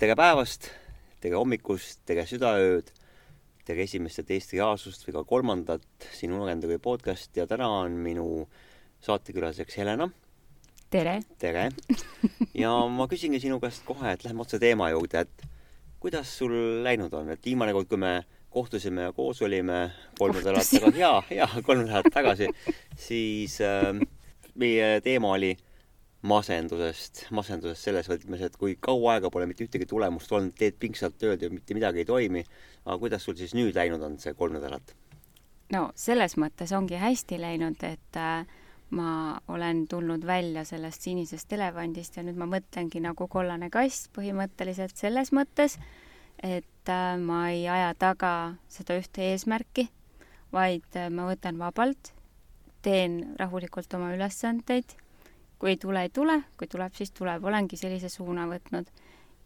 [0.00, 0.70] tere päevast,
[1.20, 2.86] tere hommikust, tere südaööd,
[3.68, 8.46] tere esimest ja teist reaalsust või ka kolmandat sinu Arendage podcast ja täna on minu
[9.04, 10.06] saatekülaliseks Helena.
[10.88, 11.18] tere!
[11.36, 11.66] tere!
[12.62, 15.44] ja ma küsingi sinu käest kohe, et lähme otse teema juurde, et
[16.00, 16.56] kuidas sul
[16.86, 18.16] läinud on, et viimane kord, kui me
[18.48, 19.82] kohtusime ja koos olime
[20.16, 22.48] kolm nädalat tagasi, jaa, jaa, kolm nädalat tagasi,
[22.96, 23.92] siis äh,
[24.56, 25.58] meie teema oli
[26.22, 31.16] masendusest, masendusest selles võtmes, et kui kaua aega pole mitte ühtegi tulemust olnud, teed pingsalt
[31.20, 32.44] tööd ja mitte midagi ei toimi.
[32.84, 34.94] aga kuidas sul siis nüüd läinud on, see kolm nädalat?
[35.72, 38.44] no selles mõttes ongi hästi läinud, et äh,
[38.90, 44.96] ma olen tulnud välja sellest sinisest elevandist ja nüüd ma mõtlengi nagu kollane kass põhimõtteliselt
[44.96, 45.78] selles mõttes,
[46.42, 49.88] et äh, ma ei aja taga seda ühte eesmärki,
[50.52, 52.12] vaid äh, ma võtan vabalt,
[52.82, 55.00] teen rahulikult oma ülesandeid
[55.60, 58.88] kui ei tule, ei tule, kui tuleb, siis tuleb, olengi sellise suuna võtnud.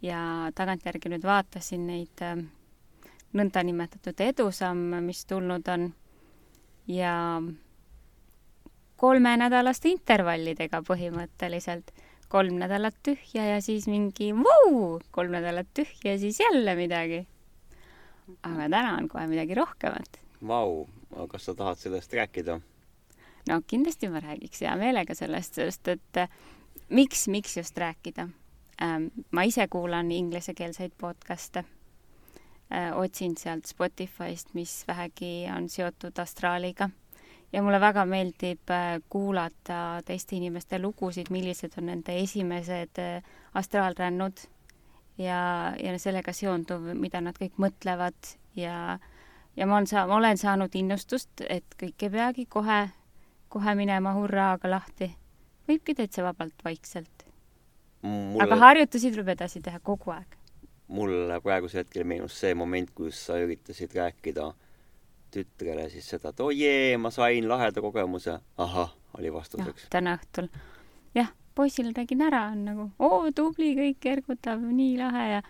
[0.04, 2.42] ja tagantjärgi nüüd vaatasin neid äh,
[3.34, 5.86] nõndanimetatud edusamme, mis tulnud on
[6.86, 7.14] ja
[8.96, 11.92] kolmenädalaste intervallidega põhimõtteliselt.
[12.28, 17.26] kolm nädalat tühja ja siis mingi vau, kolm nädalat tühja ja siis jälle midagi.
[18.42, 20.20] aga täna on kohe midagi rohkemat.
[20.46, 20.86] Vau,
[21.28, 22.60] kas sa tahad sellest rääkida?
[23.48, 26.28] No kindlasti ma räägiks hea meelega sellest, sest et äh,
[26.88, 28.28] miks, miks just rääkida?
[28.82, 29.06] Ähm,?
[29.30, 31.64] ma ise kuulan inglisekeelseid podcast'e.
[32.72, 36.90] Äh,, otsin sealt Spotify'st, mis vähegi on seotud astraaliga
[37.52, 43.22] ja mulle väga meeldib äh, kuulata teiste inimeste lugusid, millised on nende esimesed äh,
[43.54, 44.46] astraalrännud
[45.18, 45.38] ja,
[45.78, 48.34] ja sellega seonduv, mida nad kõik mõtlevad.
[48.58, 48.98] Ja
[49.56, 52.80] ja ma olen saa-, ma olen saanud innustust, et kõik ei peagi kohe
[53.54, 55.10] kohe minema hurraaga lahti.
[55.68, 57.26] võibki täitsa vabalt, vaikselt
[58.02, 58.42] mulle....
[58.42, 60.36] aga harjutusi tuleb edasi teha kogu aeg.
[60.98, 64.50] mulle praegusel hetkel meenus see moment, kus sa üritasid rääkida
[65.34, 68.38] tütrele siis seda, et oo oh jee, ma sain laheda kogemuse.
[68.66, 69.88] ahah, oli vastuseks.
[69.94, 70.50] täna õhtul.
[71.14, 75.44] jah, poisile räägin ära, on nagu oo tubli, kõik ergutab, nii lahe ja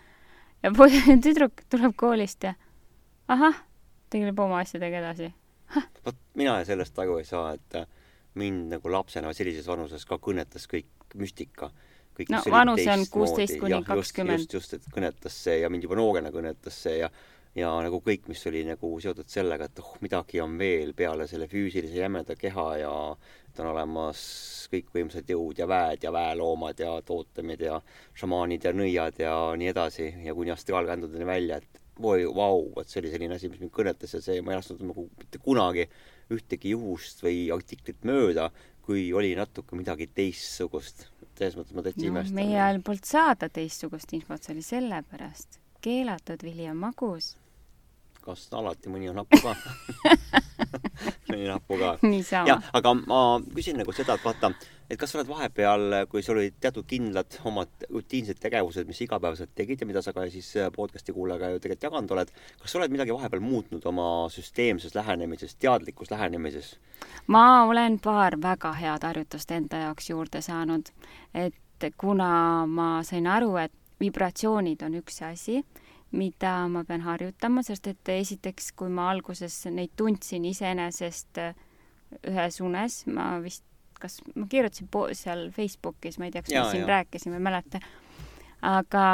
[0.63, 2.53] ja poiss, tüdruk tuleb koolist ja
[3.27, 3.65] ahah,
[4.13, 5.33] tegeleb oma asjadega edasi
[6.05, 7.77] vot mina sellest aru ei saa, et
[8.39, 11.71] mind nagu lapsena sellises vanuses ka kõnetas kõik müstika.
[12.15, 14.45] kõik, no vanus on kuusteist kuni kakskümmend.
[14.45, 17.09] just, just, et kõnetas see ja mind juba noorena kõnetas see ja
[17.55, 21.47] ja nagu kõik, mis oli nagu seotud sellega, et oh, midagi on veel peale selle
[21.47, 22.91] füüsilise jämeda keha ja
[23.47, 24.19] et on olemas
[24.73, 27.79] kõikvõimsad jõud ja väed ja väeloomad ja tootemid ja
[28.19, 32.99] šamaanid ja nõiad ja nii edasi ja kuni astraalkändudeni välja, et oi, vau, vot see
[32.99, 35.87] oli selline asi, mis mind kõnetas ja see, ma ei lasknud nagu mitte kunagi
[36.33, 38.49] ühtegi juhust või artiklit mööda,
[38.85, 41.07] kui oli natuke midagi teistsugust.
[41.35, 42.35] selles mõttes ma täitsa no, imestan.
[42.35, 45.59] meie ajal polnud saada teistsugust infot, see oli sellepärast.
[45.81, 47.35] keelatud vili on magus.
[48.25, 49.55] Kas alati mõni on happu ka
[51.29, 51.91] mõni on happu ka.
[52.47, 53.19] jah, aga ma
[53.55, 54.51] küsin nagu seda, et vaata,
[54.89, 59.53] et kas sa oled vahepeal, kui sul olid teatud kindlad omad rutiinsed tegevused, mis igapäevaselt
[59.57, 62.81] tegid ja mida sa ka siis äh, podcast'i kuulajaga ju tegelikult jaganud oled, kas sa
[62.81, 66.75] oled midagi vahepeal muutnud oma süsteemses lähenemises, teadlikus lähenemises?
[67.27, 70.91] ma olen paar väga head harjutust enda jaoks juurde saanud,
[71.33, 75.61] et kuna ma sain aru, et vibratsioonid on üks asi,
[76.15, 81.55] mida ma pean harjutama, sest et esiteks, kui ma alguses neid tundsin iseenesest äh,
[82.31, 83.65] ühes unes, ma vist
[83.99, 86.87] kas ma kirjutasin po-, seal Facebookis, ma ei tea, kas me siin ja.
[86.87, 87.79] rääkisime, ei mäleta.
[88.61, 89.05] aga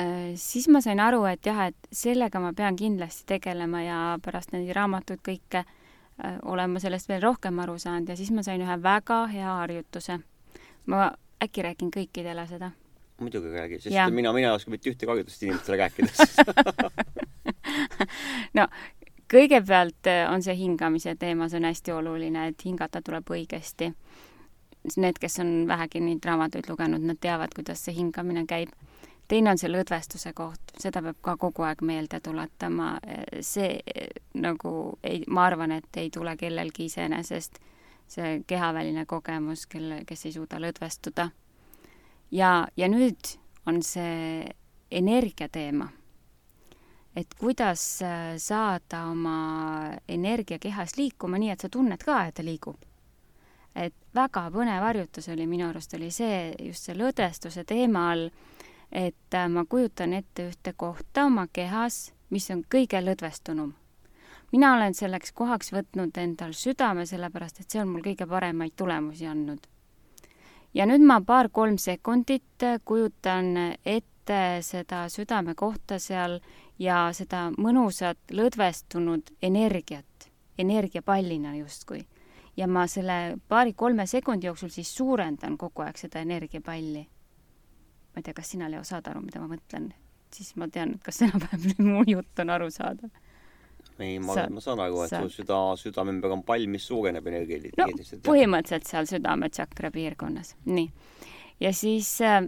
[0.00, 4.52] äh, siis ma sain aru, et jah, et sellega ma pean kindlasti tegelema ja pärast
[4.52, 8.62] neid raamatuid kõike äh, olen ma sellest veel rohkem aru saanud ja siis ma sain
[8.62, 10.20] ühe väga hea harjutuse.
[10.86, 11.10] ma
[11.42, 12.70] äkki räägin kõikidele seda?
[13.20, 14.10] Muidugi räägi, sest ja.
[14.10, 16.08] mina, mina ei oska mitte ühtegi harjutust inimestele rääkida
[18.58, 18.66] no
[19.32, 23.92] kõigepealt äh, on see hingamise teema, see on hästi oluline, et hingata tuleb õigesti.
[24.96, 28.70] Need, kes on vähegi neid raamatuid lugenud, nad teavad, kuidas see hingamine käib.
[29.28, 32.98] teine on see lõdvestuse koht, seda peab ka kogu aeg meelde tuletama.
[33.40, 33.80] see
[34.34, 37.58] nagu ei, ma arvan, et ei tule kellelgi iseenesest
[38.08, 41.30] see kehaväline kogemus, kelle, kes ei suuda lõdvestuda.
[42.30, 43.36] Ja, ja nüüd
[43.66, 44.46] on see
[44.90, 45.88] energia teema
[47.16, 52.44] et kuidas äh, saada oma energia kehas liikuma nii, et sa tunned ka, et ta
[52.44, 52.76] liigub.
[53.76, 58.30] et väga põnev harjutus oli minu arust, oli see, just see lõdvestuse teema all,
[58.92, 63.72] et äh, ma kujutan ette ühte kohta oma kehas, mis on kõige lõdvestunum.
[64.52, 69.26] mina olen selleks kohaks võtnud endal südame, sellepärast et see on mul kõige paremaid tulemusi
[69.26, 69.66] andnud.
[70.76, 76.38] Ja nüüd ma paar-kolm sekundit kujutan ette seda südame kohta seal
[76.78, 82.06] ja seda mõnusat lõdvestunud energiat, energiapallina justkui.
[82.56, 87.06] ja ma selle paari-kolme sekundi jooksul siis suurendan kogu aeg seda energiapalli.
[88.12, 89.92] ma ei tea, kas sina, Leo, saad aru, mida ma mõtlen?
[90.34, 93.10] siis ma tean, kas enam-vähem mu jutt on arusaadav
[94.04, 97.24] ei, ma, ma saan aru, et sa- su süda, südame ümber on pall, mis suureneb
[97.24, 98.22] no energeetiliselt.
[98.26, 100.90] põhimõtteliselt seal südametšakra piirkonnas, nii.
[101.60, 102.42] ja siis äh,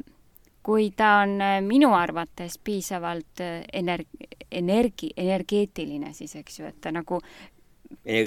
[0.63, 6.81] kui ta on äh, minu arvates piisavalt äh, energ-, energi-, energeetiline siis, eks ju, et
[6.81, 7.21] ta nagu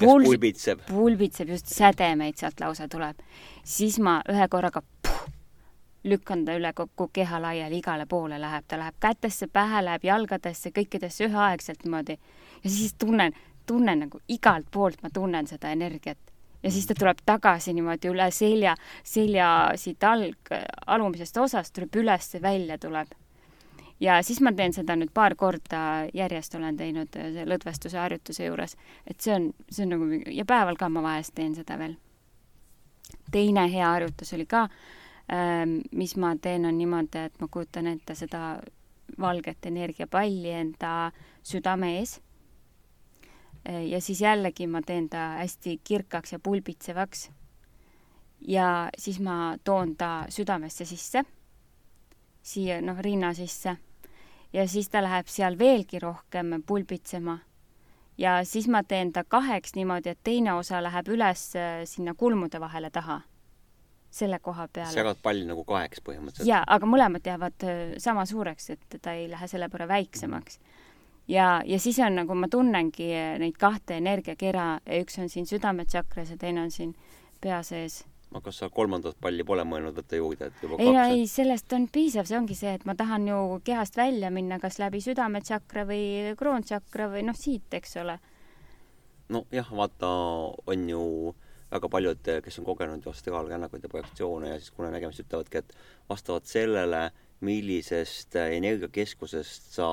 [0.00, 0.82] puls- pulbitseb.
[0.88, 3.22] pulbitseb, just sädemeid sealt lausa tuleb,
[3.64, 4.82] siis ma ühe korraga
[6.04, 10.70] lükkan ta üle kogu keha laiali, igale poole läheb, ta läheb kätesse, pähe, läheb jalgadesse,
[10.74, 12.18] kõikidesse üheaegselt niimoodi.
[12.64, 13.32] ja siis tunnen,
[13.66, 16.18] tunnen nagu igalt poolt ma tunnen seda energiat.
[16.62, 20.54] ja siis ta tuleb tagasi niimoodi üle selja, selja siit alg,
[20.86, 23.08] alumisest osast tuleb üles, välja tuleb.
[24.00, 28.76] ja siis ma teen seda nüüd paar korda järjest olen teinud äh, lõdvestuse harjutuse juures,
[29.06, 31.94] et see on, see on nagu ja päeval ka ma vahest teen seda veel.
[33.30, 34.68] teine hea harjutus oli ka,
[35.92, 38.60] mis ma teen, on niimoodi, et ma kujutan ette seda
[39.20, 42.20] valget energiapalli enda südame ees.
[43.64, 47.30] ja siis jällegi ma teen ta hästi kirkaks ja pulbitsevaks.
[48.48, 51.24] ja siis ma toon ta südamesse sisse,
[52.42, 53.76] siia noh, rinna sisse
[54.52, 57.38] ja siis ta läheb seal veelgi rohkem pulbitsema.
[58.18, 62.60] ja siis ma teen ta kaheks niimoodi, et teine osa läheb üles äh, sinna kulmude
[62.60, 63.20] vahele taha,
[64.12, 64.92] selle koha peale.
[64.92, 66.48] segad palli nagu kaheks põhimõtteliselt.
[66.48, 70.60] jaa, aga mõlemad jäävad äh, sama suureks, et ta ei lähe selle võrra väiksemaks.
[71.28, 76.34] ja, ja siis on nagu ma tunnengi äh, neid kahte energiakera üks on siin südametšakras
[76.34, 76.96] ja teine on siin
[77.40, 80.94] pea sees no kas sa kolmandat palli pole mõelnud võtta juurde, et juba ei no
[80.96, 84.58] kaks ei, sellest on piisav, see ongi see, et ma tahan ju kehast välja minna
[84.62, 86.04] kas läbi südametšakra või
[86.38, 88.18] kroontšakra või noh, siit, eks ole.
[89.32, 90.12] nojah, vaata,
[90.68, 91.02] on ju
[91.72, 95.72] väga paljud, kes on kogenud ju astraalrännakuid ja projektsioone ja siis kunanägemist ütlevadki, et
[96.08, 97.06] vastavalt sellele,
[97.40, 99.88] millisest energiakeskusest sa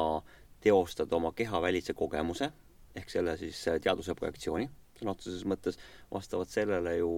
[0.62, 2.52] teostad oma kehavälise kogemuse
[3.00, 4.68] ehk selle siis teaduse projektsiooni
[5.00, 5.80] sõna otseses mõttes,
[6.12, 7.12] vastavalt sellele ju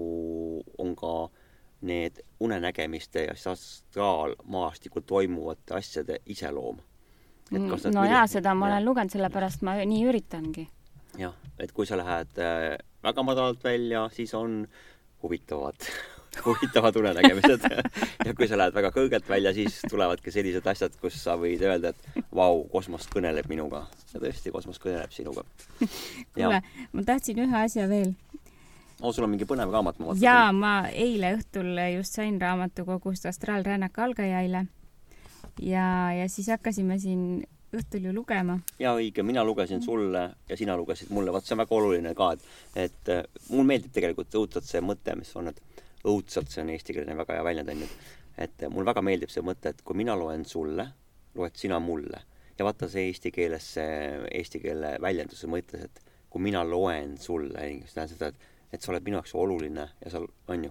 [0.82, 1.14] on ka
[1.88, 6.78] need unenägemiste ja siis astraalmaastikul toimuvate asjade iseloom.
[7.52, 10.68] no jaa, seda ma olen lugenud, sellepärast ma nii üritangi.
[11.20, 14.66] jah, et kui sa lähed äh, väga madalalt välja, siis on
[15.24, 15.76] huvitavad,
[16.46, 17.68] huvitavad unenägemised
[18.26, 21.94] ja kui sa lähed väga kõrgelt välja, siis tulevadki sellised asjad, kus sa võid öelda,
[21.94, 25.46] et vau, kosmos kõneleb minuga ja tõesti, kosmos kõneleb sinuga.
[26.36, 26.62] kuule,
[26.92, 28.14] ma tahtsin ühe asja veel.
[29.02, 30.28] oh, sul on mingi põnev raamat, ma vaatasin.
[30.28, 34.68] jaa, ma eile õhtul just sain raamatukogust Astraalrännak algajaile
[35.62, 37.44] ja, ja siis hakkasime siin
[37.74, 38.60] õhtul ju lugema.
[38.80, 42.32] jaa, õige, mina lugesin sulle ja sina lugesid mulle, vaat see on väga oluline ka,
[42.34, 45.62] et et äh, mulle meeldib tegelikult õudselt see mõte, mis on, et
[46.06, 47.88] õudselt, see on eestikeelne väga hea väljend on ju,
[48.38, 50.88] et mulle väga meeldib see mõte, et kui mina loen sulle,
[51.36, 52.22] loed sina mulle
[52.58, 57.60] ja vaata see eesti keeles see eesti keele väljenduse mõttes, et kui mina loen sulle,
[57.60, 60.70] see tähendab seda, et et sa oled minu jaoks oluline ja sa on ju,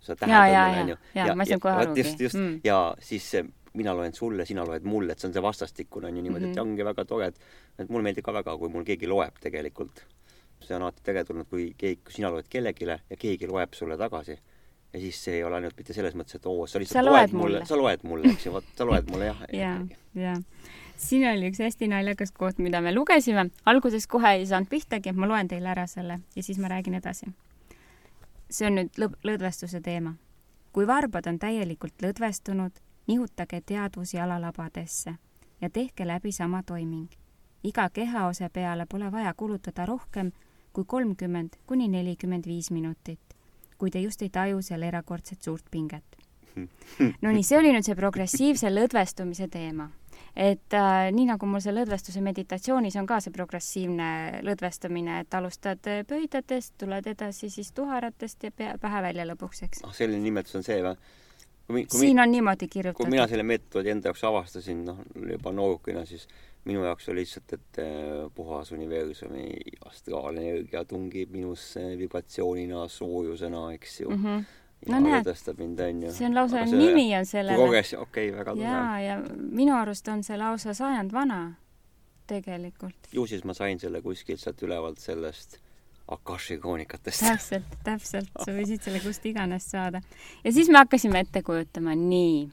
[0.00, 0.68] sa Jaa, jaa, täheldad jaa.
[0.68, 0.96] mulle on ju.
[1.14, 2.00] Jaa, ma ei saanud kohe vot arugi.
[2.02, 2.46] just, just Mm.
[2.48, 2.60] mm.
[2.64, 3.44] ja siis see
[3.76, 6.52] mina loen sulle, sina loed mulle, et see on see vastastikune on ju niimoodi mm,
[6.52, 6.56] -hmm.
[6.56, 6.66] Mhm.
[6.66, 7.40] et ongi väga tore, et
[7.78, 10.04] et mulle meeldib ka väga, kui mul keegi loeb tegelikult.
[10.60, 14.38] see on alati teretulnud, kui keegi, kui sina loed kellelegi ja keegi loeb sulle tagasi.
[14.92, 17.20] ja siis see ei ole ainult mitte selles mõttes, et oo, sa lihtsalt Sa loed
[17.20, 17.54] loed mulle.
[17.58, 20.36] mulle, sa loed mulle, eks ju, vot sa loed mulle jah ja, ja
[20.96, 23.50] siin oli üks hästi naljakas koht, mida me lugesime.
[23.66, 27.26] alguses kohe ei saanud pihtagi, ma loen teile ära selle ja siis ma räägin edasi.
[28.50, 30.14] see on nüüd lõdvestuse teema.
[30.72, 35.14] kui varbad on täielikult lõdvestunud, nihutage teadvus jalalabadesse
[35.60, 37.08] ja tehke läbi sama toiming.
[37.64, 40.32] iga kehaosa peale pole vaja kulutada rohkem
[40.72, 43.36] kui kolmkümmend kuni nelikümmend viis minutit,
[43.78, 46.16] kui te just ei taju seal erakordselt suurt pinget.
[47.22, 49.90] no nii, see oli nüüd see progressiivse lõdvestumise teema
[50.36, 54.08] et äh, nii nagu mul see lõdvestuse meditatsioonis on ka see progressiivne
[54.44, 59.84] lõdvestamine, et alustad pöidlatest, tuled edasi siis tuharatest ja pea, pähe välja lõpuks, eks.
[59.84, 60.96] ah, selline nimetus on see või?
[61.66, 63.28] Kui kui siin on niimoodi kui mina kirjutatud.
[63.30, 65.00] selle meetodi enda jaoks avastasin, noh,
[65.32, 66.28] juba noorukina, siis
[66.66, 69.48] minu jaoks oli lihtsalt, et eh, puhas universumi
[69.86, 74.24] astraalenergia tungib minusse vibratsioonina, soojusena, eks ju mm.
[74.24, 74.46] -hmm.
[74.86, 76.10] No ja näed, lõdvestab mind, onju.
[76.12, 77.56] see on lausa, nimi on sellele.
[77.56, 78.64] koges, okei okay,, väga tore.
[78.64, 81.54] jaa, ja minu arust on see lausa sajand vana
[82.26, 83.08] tegelikult.
[83.12, 85.58] ju siis ma sain selle kuskilt sealt ülevalt sellest
[86.08, 87.24] Akashi kroonikatest.
[87.24, 90.02] täpselt, täpselt, sa võisid selle kust iganes saada.
[90.44, 92.46] ja siis me hakkasime ette kujutama, nii,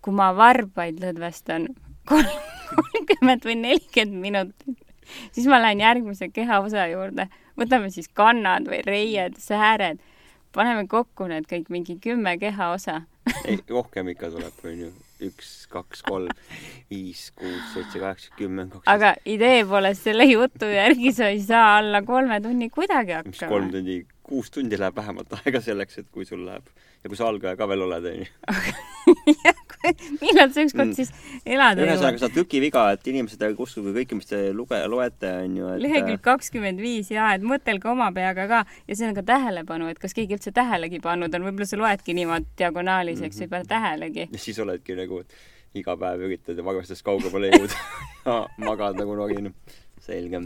[0.00, 1.68] kui ma varbaid lõdvestan
[2.10, 4.96] kolmkümmend või nelikümmend minutit,
[5.32, 7.28] siis ma lähen järgmise kehaosa juurde,
[7.60, 10.00] võtame siis kannad või reied, sääred,
[10.52, 13.02] paneme kokku need kõik mingi kümme kehaosa
[13.44, 14.90] ei, rohkem ikka tuleb, onju.
[15.26, 16.30] Üks, kaks, kolm,
[16.90, 18.90] viis, kuus, seitse, kaheksa, kümme, kaksteist.
[18.94, 23.34] aga idee poolest selle jutu järgi sa ei saa alla kolme tunni kuidagi hakkama.
[23.36, 26.66] mis kolm tundi, kuus tundi läheb vähemalt aega selleks, et kui sul läheb
[27.02, 28.28] ja kui sa algaja ka veel oled, onju.
[30.22, 30.96] millal sa ükskord mm.
[30.96, 31.12] siis
[31.44, 31.90] elada jõuad?
[31.90, 36.22] ühesõnaga, see on trükiviga, et inimesed uskuge kõike, mis te luge-, loete, onju, et lehekülg
[36.24, 40.16] kakskümmend viis jaa, et mõtelge oma peaga ka ja see on ka tähelepanu, et kas
[40.16, 43.42] keegi üldse tähelegi pannud on, võib-olla sa loedki niimoodi diagonaalis, eks mm, -hmm.
[43.42, 44.28] ei pane tähelegi.
[44.32, 45.22] ja siis oledki nagu,
[45.78, 47.80] iga päev üritad ja varvastest kaugemale jõuda
[48.26, 49.52] ja magad nagu nogin.
[50.02, 50.40] selge.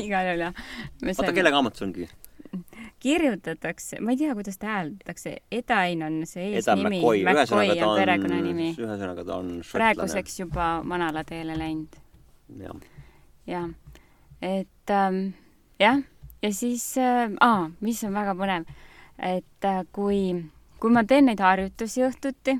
[0.00, 0.54] igal juhul jah.
[1.02, 2.08] oota, kelle raamat see ongi?
[3.02, 7.24] Kirjutatakse, ma ei tea, kuidas ta hääldatakse, Edain on see eesnimi, McCoy,
[7.82, 8.70] on perekonnanimi.
[8.78, 9.76] ühesõnaga ta on šotlane.
[9.76, 11.96] praeguseks juba manalateele läinud.
[12.60, 12.82] jah.
[13.46, 13.70] jah,
[14.42, 15.22] et ähm,
[15.80, 16.02] jah,
[16.42, 18.68] ja siis äh,, mis on väga põnev,
[19.18, 20.20] et äh, kui,
[20.80, 22.58] kui ma teen neid harjutusi õhtuti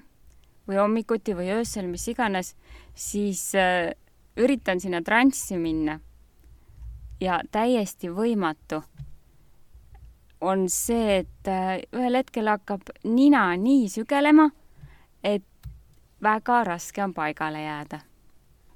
[0.68, 2.54] või hommikuti või öösel, mis iganes,
[2.94, 3.92] siis äh,
[4.36, 5.98] üritan sinna transsi minna
[7.20, 8.82] ja täiesti võimatu
[10.44, 14.50] on see, et äh, ühel hetkel hakkab nina nii sügelema,
[15.24, 15.46] et
[16.24, 18.04] väga raske on paigale jääda.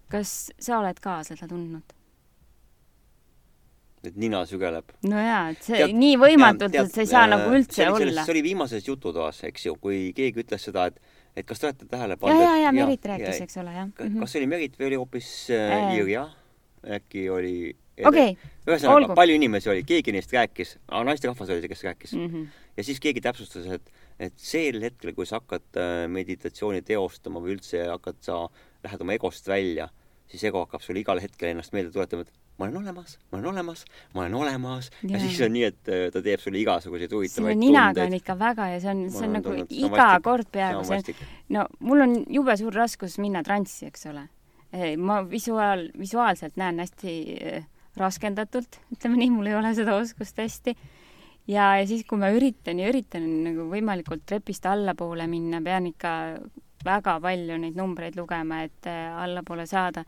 [0.09, 1.95] kas sa oled ka seda tundnud?
[4.05, 4.93] et nina sügeleb?
[5.11, 7.89] no jaa, et see tead, nii võimatult, et sa ei saa äh, nagu üldse see
[7.91, 8.25] olla.
[8.25, 11.01] see oli viimases jututoas, eks ju, kui keegi ütles seda, et
[11.39, 13.91] et kas te olete tähele pannud ja, ja, ja Merit rääkis, eks ole, jah.
[13.99, 16.29] kas see oli Merit või oli hoopis äh, Irja?
[16.99, 17.55] äkki oli
[18.07, 22.27] okei okay., ühesõnaga, palju inimesi oli, keegi neist rääkis, naisterahvas oli see, kes rääkis mm.
[22.33, 22.67] -hmm.
[22.77, 27.57] ja siis keegi täpsustas, et, et sel hetkel, kui sa hakkad äh, meditatsiooni teostama või
[27.57, 28.43] üldse hakkad sa,
[28.85, 29.89] lähed oma egost välja,
[30.29, 33.51] siis ego hakkab sulle igal hetkel ennast meelde tuletama, et ma olen olemas, ma olen
[33.53, 37.13] olemas, ma olen olemas ja, ja siis on nii, et äh, ta teeb sulle igasuguseid
[37.15, 37.63] huvitavaid tundeid.
[37.63, 40.83] ninaga on ikka väga ja see on, see on nagu tundnud, iga vastik, kord peaaegu
[40.89, 44.27] see on, no mul on jube suur raskus minna transsi, eks ole.
[44.99, 47.69] ma visuaal, visuaalselt näen hästi äh,
[48.01, 50.77] raskendatult, ütleme nii, mul ei ole seda oskust hästi.
[51.49, 56.15] ja, ja siis, kui ma üritan ja üritan nagu võimalikult trepist allapoole minna, pean ikka
[56.85, 60.05] väga palju neid numbreid lugema, et äh, allapoole saada.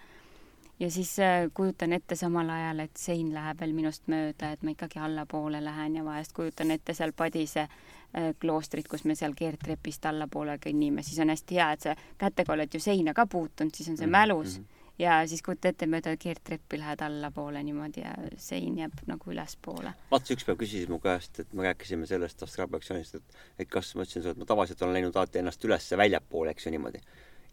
[0.80, 4.72] ja siis äh, kujutan ette samal ajal, et sein läheb veel minust mööda, et ma
[4.72, 10.06] ikkagi allapoole lähen ja vahest kujutan ette seal Padise äh, kloostrit, kus me seal keerdtrepist
[10.06, 13.88] allapoole kõnnime, siis on hästi hea, et sa kätega oled ju seina ka puutunud, siis
[13.88, 14.18] on see -hmm.
[14.18, 14.64] mälus mm.
[14.64, 19.94] -hmm ja siis kujuta ette, mööda keerdtreppi lähed allapoole niimoodi ja sein jääb nagu ülespoole.
[20.12, 24.04] Mats üks päev küsis mu käest, et me rääkisime sellest astraalprojektsioonist, et et kas, ma
[24.04, 27.02] ütlesin sulle, et ma tavaliselt olen läinud alati ennast üles väljapoole, eks ju, niimoodi.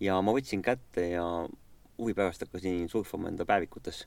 [0.04, 1.26] ja ma võtsin kätte ja
[1.98, 4.06] huvi pärast hakkasin surfama enda päevikutes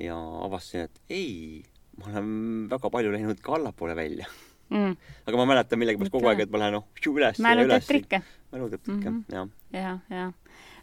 [0.00, 0.16] ja
[0.46, 1.64] avastasin, et ei,
[1.98, 2.30] ma olen
[2.70, 4.28] väga palju läinud ka allapoole välja
[4.70, 4.96] mm..
[5.26, 7.42] aga ma mäletan millegipärast kogu aeg, et ma lähen noh, üles.
[7.42, 8.22] mälu teeb trikke.
[8.54, 9.34] mälu teeb trikke mm, -hmm.
[9.34, 9.48] jah.
[9.72, 10.34] jah, jah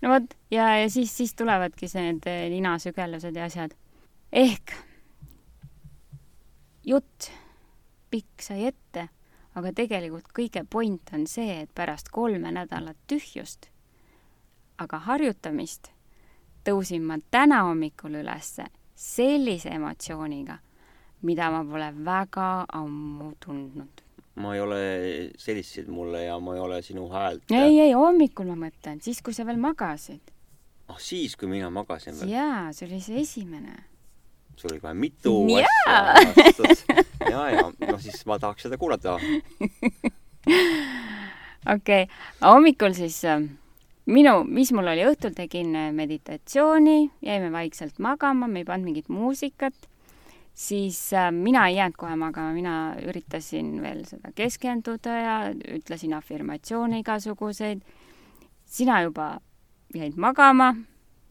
[0.03, 3.75] no vot, ja, ja siis, siis tulevadki see, need eh, ninasügelused ja asjad.
[4.31, 4.75] ehk
[6.83, 7.29] jutt
[8.11, 9.07] pikk sai ette,
[9.55, 13.69] aga tegelikult kõige point on see, et pärast kolme nädalat tühjust,
[14.77, 15.89] aga harjutamist,
[16.67, 20.59] tõusin ma täna hommikul ülesse sellise emotsiooniga,
[21.23, 22.49] mida ma pole väga
[22.83, 24.02] ammu tundnud
[24.35, 24.77] ma ei ole,
[25.37, 27.51] sa helistasid mulle ja ma ei ole sinu häält.
[27.53, 30.33] ei, ei, hommikul ma mõtlen, siis kui sa veel magasid.
[30.89, 32.33] ah, siis, kui mina magasin veel?
[32.33, 33.77] jaa, see oli see esimene.
[34.55, 37.03] sul oli kohe mitu asja.
[37.29, 39.19] ja, ja, no siis ma tahaks seda kuulata.
[41.75, 42.07] okei
[42.41, 43.45] hommikul siis äh,
[44.09, 49.13] minu, mis mul oli, õhtul tegin äh, meditatsiooni, jäime vaikselt magama, me ei pannud mingit
[49.13, 49.77] muusikat
[50.53, 55.35] siis äh, mina ei jäänud kohe magama, mina üritasin veel seda keskenduda ja
[55.75, 57.81] ütlesin afirmatsioone igasuguseid.
[58.65, 59.37] sina juba
[59.93, 60.75] jäid magama,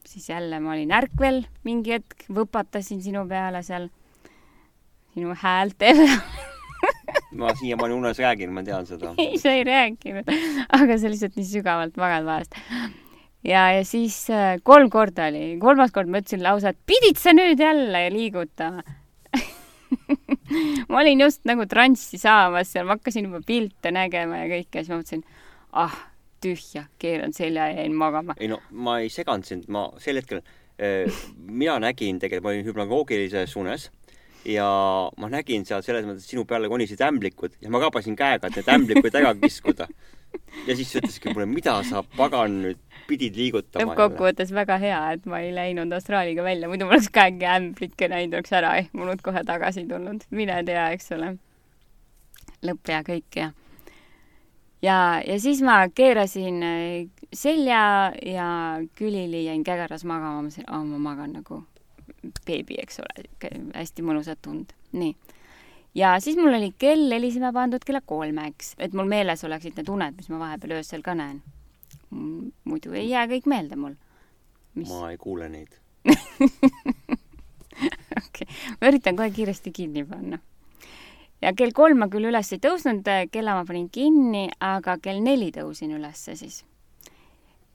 [0.05, 3.89] siis jälle ma olin ärkvel mingi hetk, võpatasin sinu peale seal,
[5.13, 6.03] sinu häälte peal
[7.39, 9.13] ma siiamaani unes räägin, ma tean seda.
[9.23, 10.27] ei, sa ei rääkinud,
[10.69, 12.59] aga sa lihtsalt nii sügavalt magad vahest.
[13.43, 17.35] ja, ja siis äh, kolm korda oli, kolmas kord ma ütlesin lausa, et pidid sa
[17.35, 18.83] nüüd jälle liigutama
[20.89, 24.91] ma olin just nagu transsi saamas seal, ma hakkasin juba pilte nägema ja kõike, siis
[24.91, 25.23] ma mõtlesin,
[25.83, 25.95] ah,
[26.43, 28.35] tühja, keeran selja ja jäin magama.
[28.39, 32.67] ei no ma ei seganud sind, ma sel hetkel äh,, mina nägin tegelikult, ma olin
[32.67, 33.89] hüpnagoogilises unes
[34.45, 34.67] ja
[35.17, 38.73] ma nägin seal selles mõttes, sinu peale konisid ämblikud ja ma kabasin käega, et need
[38.75, 39.87] ämblikud ära kiskuda.
[40.67, 43.83] ja siis ütleski mulle, mida sa pagan nüüd pidid liigutama.
[43.83, 48.09] lõppkokkuvõttes väga hea, et ma ei läinud Austraaliaga välja, muidu ma oleks ka äkki ämblikke
[48.11, 50.23] näinud, oleks ära ehmunud kohe tagasi tulnud.
[50.31, 51.35] mine tea, eks ole.
[52.63, 53.51] lõpp ja kõik ja.
[54.81, 54.97] ja,
[55.27, 58.47] ja siis ma keerasin äh, selja ja
[58.95, 61.63] külili jäin kägaras magama, ma mõtlesin, aa, ma magan nagu
[62.47, 63.27] beebi, eks ole,
[63.75, 64.71] hästi mõnusad tund.
[64.93, 65.15] nii
[65.95, 70.17] ja siis mul oli kell helisema pandud kella kolmeks, et mul meeles oleksid need uned,
[70.17, 71.41] mis ma vahepeal öösel ka näen.
[72.63, 73.95] muidu ei jää kõik meelde mul.
[74.75, 76.49] ma ei kuule neid okei
[78.17, 78.47] okay.,
[78.81, 80.39] ma üritan kohe kiiresti kinni panna.
[81.41, 85.51] ja kell kolm ma küll üles ei tõusnud, kella ma panin kinni, aga kell neli
[85.53, 86.63] tõusin ülesse siis.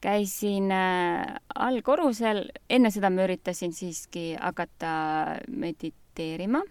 [0.01, 6.63] käisin äh, allkorrusel, enne seda ma üritasin siiski hakata mediteerima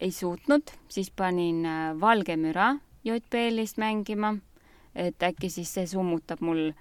[0.00, 2.76] ei suutnud, siis panin äh, Valge müra
[3.06, 4.34] JBL-ist mängima,
[4.94, 6.72] et äkki siis see summutab mul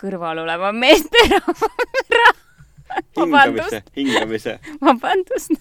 [0.00, 1.70] kõrval oleva meesterahva
[3.16, 4.58] hingamise, hingamise.
[4.84, 5.56] vabandust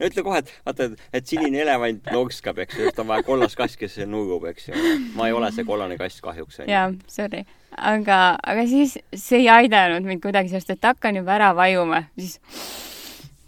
[0.00, 3.58] no ütle kohe, et vaata, et sinine elevant lokskab, eks ju, et on vaja kollast
[3.58, 4.84] kass, kes nugub, eks ju.
[5.18, 6.62] ma ei ole see kollane kass kahjuks.
[6.70, 7.44] jaa, sorry.
[7.76, 12.40] aga, aga siis see ei aidanud mind kuidagi, sest et hakkan juba ära vajuma, siis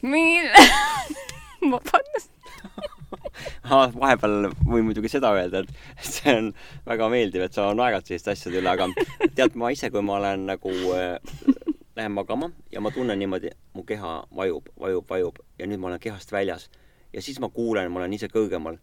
[1.73, 2.33] vabandust
[4.03, 6.53] vahepeal võin muidugi seda öelda, et see on
[6.89, 8.89] väga meeldiv, et sa naerad selliste asjade üle, aga
[9.37, 11.17] tead, ma ise, kui ma olen nagu äh,
[11.97, 16.03] lähen magama ja ma tunnen niimoodi, mu keha vajub, vajub, vajub ja nüüd ma olen
[16.03, 16.71] kehast väljas.
[17.13, 18.79] Ja siis ma kuulen, ma olen ise kõrgemal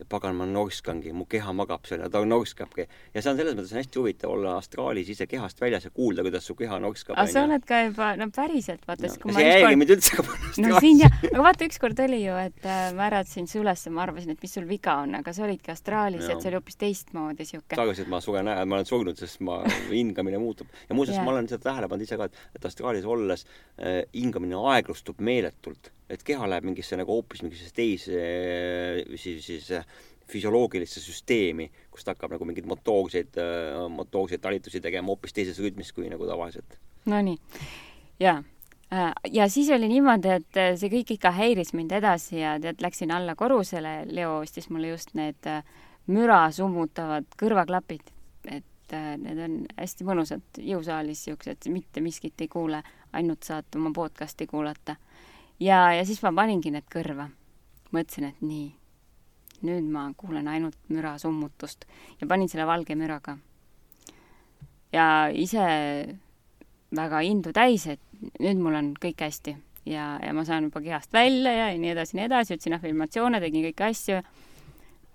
[0.00, 2.86] ja pagan, ma norskangi, mu keha magab seal ja ta norskabki.
[3.14, 6.46] ja see on selles mõttes hästi huvitav olla astraalis ise kehast väljas ja kuulda, kuidas
[6.48, 7.18] su keha norskab.
[7.18, 9.34] aga sa oled ka juba, no päriselt, vaata no,.
[9.36, 10.24] see ei jäägi mind üldse ka
[10.64, 14.06] no siin jah, aga vaata, ükskord oli ju, et äh, ma äratasin su ülesse, ma
[14.06, 17.48] arvasin, et mis sul viga on, aga sa olidki astraalis, et see oli hoopis teistmoodi
[17.52, 17.76] sihuke.
[17.76, 19.60] sa arvasid, et ma suren ära, ma olen surnud, sest ma,
[19.92, 20.72] hingamine muutub.
[20.88, 24.64] ja muuseas, ma olen seda tähele pannud ise ka, et, et astraalis olles äh, hingamine
[24.72, 28.20] aeglustub meeletult et keha läheb mingisse nagu hoopis mingisse teise
[29.16, 29.70] siis, siis
[30.30, 33.40] füsioloogilisse süsteemi, kus ta hakkab nagu mingeid motoorseid,
[33.90, 36.78] motoorseid talitusi tegema hoopis teises rütmis kui nagu tavaliselt.
[37.10, 37.38] Nonii,
[38.22, 38.38] jaa
[38.92, 42.82] äh, ja siis oli niimoodi, et äh, see kõik ikka häiris mind edasi ja tead,
[42.84, 45.50] läksin alla korrusele, Leo ostis mulle just need
[46.10, 48.12] müra summutavad kõrvaklapid,
[48.50, 54.48] et need on hästi mõnusad jõusaalis siuksed, mitte miskit ei kuule, ainult saad oma podcast'i
[54.50, 54.96] kuulata.
[55.60, 57.30] Ja, ja siis ma paningi need kõrva.
[57.90, 58.68] mõtlesin, et nii
[59.66, 61.84] nüüd ma kuulen ainult müra summutust
[62.20, 63.36] ja panin selle valge müraga.
[64.92, 65.64] ja ise
[66.96, 68.00] väga indu täis, et
[68.40, 72.16] nüüd mul on kõik hästi ja, ja ma saan juba kehast välja ja nii edasi,
[72.16, 74.22] nii edasi, ütlesin afirmatsioone, tegin kõiki asju.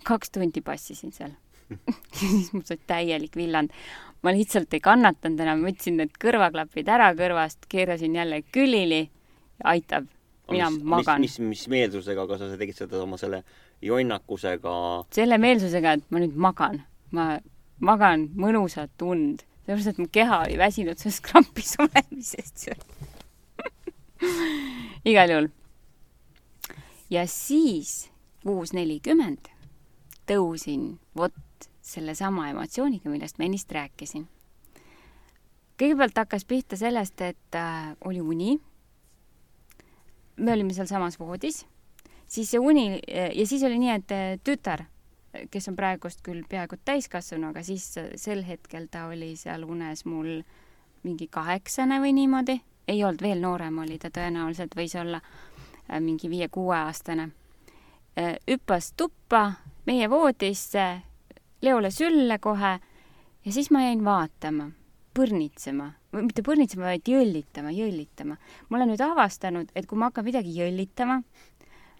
[0.05, 1.33] kaks tundi passisin seal
[2.19, 3.73] siis mul sai täielik villand.
[4.21, 9.07] ma lihtsalt ei kannatanud enam, võtsin need kõrvaklapid ära kõrvast, keerasin jälle külili,
[9.63, 10.07] aitab,
[10.51, 11.21] mina mis, magan.
[11.21, 13.41] mis, mis, mis meelsusega, aga sa tegid seda oma selle
[13.85, 14.75] jonnakusega.
[15.15, 16.81] selle meelsusega, et ma nüüd magan,
[17.15, 17.35] ma
[17.83, 22.69] magan mõnusat und, sellepärast et mu keha oli väsinud sellest krampis olemisest
[25.11, 25.49] igal juhul.
[27.09, 28.05] ja siis
[28.45, 29.49] kuus nelikümmend
[30.29, 31.33] tõusin vot
[31.85, 34.27] sellesama emotsiooniga, millest ma ennist rääkisin.
[35.77, 38.59] kõigepealt hakkas pihta sellest, et äh, oli uni.
[40.37, 41.65] Me olime sealsamas voodis.
[42.27, 44.85] Siis see uni ja siis oli nii, et eh, tütar,
[45.51, 50.39] kes on praegust küll peaaegu täiskasvanu, aga siis sel hetkel ta oli seal unes mul
[51.05, 56.29] mingi kaheksane või niimoodi, ei olnud, veel noorem oli ta tõenäoliselt, võis olla äh, mingi
[56.29, 57.29] viie-kuueaastane.
[58.17, 59.51] Äh, hüppas tuppa
[59.85, 60.87] meie voodisse,
[61.61, 62.73] Leole sülle kohe
[63.45, 64.67] ja siis ma jäin vaatama,
[65.17, 68.37] põrnitsema või mitte põrnitsema, vaid jõllitama, jõllitama.
[68.69, 71.21] ma olen nüüd avastanud, et kui ma hakkan midagi jõllitama,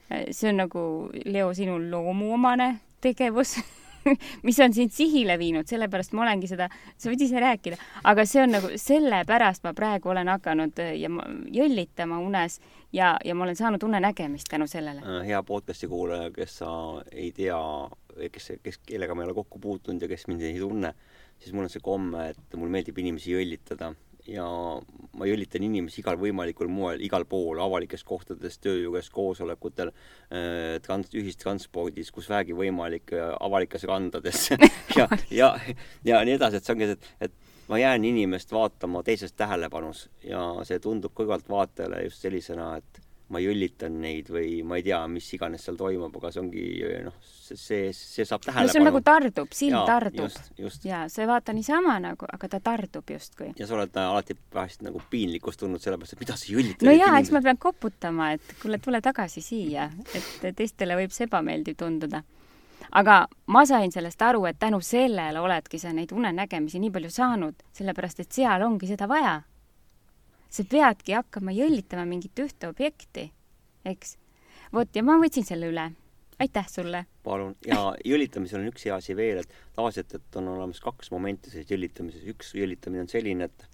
[0.10, 0.84] see on nagu,
[1.26, 3.58] Leo, sinu loomuomane tegevus
[4.44, 8.44] mis on sind sihile viinud, sellepärast ma olengi seda, sa võid ise rääkida, aga see
[8.44, 12.60] on nagu, sellepärast ma praegu olen hakanud äh, ja ma, jõllitama unes
[12.94, 15.02] ja, ja ma olen saanud unenägemist tänu sellele.
[15.02, 16.72] Äh, hea podcast'i kuulaja, kes sa
[17.12, 17.60] ei tea,
[18.32, 20.94] kes, kes, kellega ma ei ole kokku puutunud ja kes mind ei tunne,
[21.42, 23.94] siis mul on see komme, et mul meeldib inimesi jõllitada.
[24.26, 24.46] Ja
[25.14, 29.92] ma jõllitan inimesi igal võimalikul moel, igal pool, avalikes kohtades, töö juures, koosolekutel,
[30.34, 34.48] äh, trans-, ühistranspordis, kus vähegi võimalik, äh, avalikes randades
[34.98, 35.52] ja, ja,
[36.08, 40.08] ja nii edasi, et see ongi see, et, et ma jään inimest vaatama teises tähelepanus
[40.26, 45.28] ja see tundub kõrvaltvaatajale just sellisena, et ma jõllitan neid või ma ei tea, mis
[45.34, 46.66] iganes seal toimub, aga see ongi
[47.08, 48.70] noh, see, see, see saab tähelepanu.
[48.70, 50.38] no sul nagu tardub, silm Jaa, tardub.
[50.86, 53.50] jaa, sa ei vaata niisama nagu, aga ta tardub justkui.
[53.58, 56.86] ja sa oled alati vahest nagu piinlikkust tundnud sellepärast, et mida sa jõllitad.
[56.86, 61.26] no jaa, eks ma pean koputama, et kuule, tule tagasi siia, et teistele võib see
[61.26, 62.22] ebameeldiv tunduda.
[63.02, 63.18] aga
[63.50, 68.22] ma sain sellest aru, et tänu sellele oledki sa neid unenägemisi nii palju saanud, sellepärast
[68.22, 69.40] et seal ongi seda vaja
[70.56, 73.28] sa peadki hakkama jõllitama mingit ühte objekti,
[73.88, 74.16] eks.
[74.74, 75.90] vot, ja ma võtsin selle üle.
[76.40, 77.06] aitäh sulle!
[77.24, 81.52] palun, ja jõllitamisel on üks hea asi veel, et tavaliselt, et on olemas kaks momenti
[81.52, 82.24] selles jõllitamises.
[82.32, 83.68] üks jõllitamine on selline, et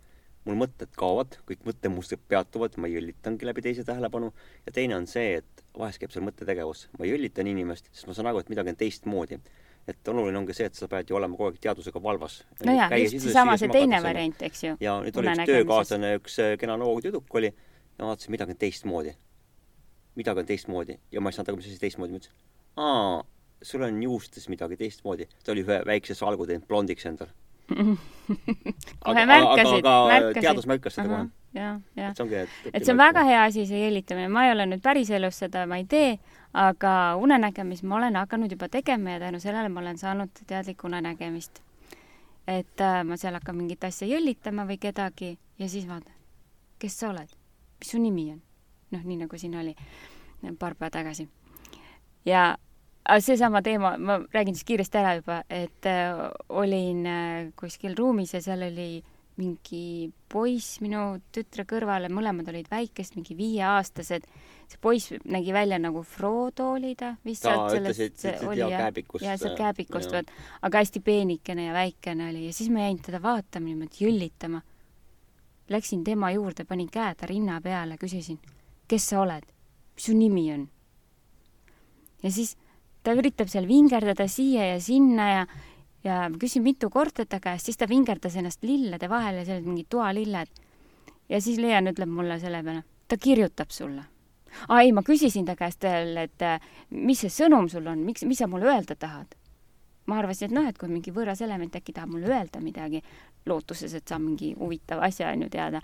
[0.45, 4.31] mul mõtted kaovad, kõik mõttemustrid peatuvad, ma jõllitangi läbi teise tähelepanu,
[4.65, 6.87] ja teine on see, et vahest käib seal mõttetegevus.
[6.97, 9.41] ma jõllitan inimest, sest ma saan aru, et midagi on teistmoodi
[9.89, 12.41] et oluline ongi see, et sa pead ju olema kogu aeg teadvusega valvas.
[12.65, 14.77] no jaa, just seesama, see teine variant, eks ju.
[14.83, 18.55] ja nüüd oli üks töökaaslane, üks äh, kena noor tüdruk oli ja ma vaatasin, midagi
[18.55, 19.15] on teistmoodi.
[20.15, 23.21] midagi on teistmoodi ja ma ei saanud aru, mis asi teistmoodi, ma ütlesin, aa,
[23.71, 25.29] sul on juustes midagi teistmoodi.
[25.43, 27.33] ta oli ühe väikse salgu teinud blondiks endal
[29.05, 30.41] kohe märkasid, märkasid.
[30.41, 31.27] teadus märkas seda kohe.
[31.55, 32.13] jah, jah.
[32.73, 34.29] et, see on väga hea asi, see jõllitamine.
[34.31, 36.15] ma ei ole nüüd päriselus seda, ma ei tee,
[36.53, 41.61] aga unenägemist ma olen hakanud juba tegema ja tänu sellele ma olen saanud teadlikku unenägemist.
[42.47, 46.15] et äh, ma seal hakkan mingit asja jõllitama või kedagi ja siis vaatan,
[46.79, 47.29] kes sa oled,
[47.79, 48.41] mis su nimi on?
[48.91, 49.75] noh, nii nagu siin oli
[50.59, 51.29] paar päeva tagasi.
[52.25, 52.57] ja
[53.19, 56.17] seesama teema, ma räägin siis kiiresti ära juba, et äh,
[56.49, 59.03] olin äh, kuskil ruumis ja seal oli
[59.39, 64.25] mingi poiss minu tütre kõrval ja mõlemad olid väikesed, mingi viieaastased.
[64.71, 68.69] see poiss nägi välja nagu Frodo oli ta vist ta ütles, et, et oli ja
[68.69, 69.25] kääbikust.
[69.25, 70.31] ja sealt kääbikust, vot.
[70.61, 74.61] aga hästi peenikene ja väikene oli ja siis ma jäin teda vaatama niimoodi jõllitama.
[75.71, 78.39] Läksin tema juurde, panin käe ta rinna peale, küsisin,
[78.87, 79.45] kes sa oled,
[79.95, 80.67] mis su nimi on?
[82.23, 82.57] ja siis
[83.03, 85.45] ta üritab seal vingerdada siia ja sinna ja,
[86.03, 89.69] ja küsin mitu korda ta käest, siis ta vingerdas ennast lillede vahel ja seal olid
[89.69, 90.49] mingid toalilled.
[91.29, 94.03] ja siis Leon ütleb mulle selle peale, ta kirjutab sulle.
[94.67, 96.47] aa ei, ma küsisin ta käest veel, et
[96.89, 99.35] mis see sõnum sul on, miks, mis sa mulle öelda tahad?
[100.05, 103.03] ma arvasin, et noh, et kui mingi võõras element äkki tahab mulle öelda midagi,
[103.45, 105.81] lootuses, et saan mingi huvitava asja on ju teada.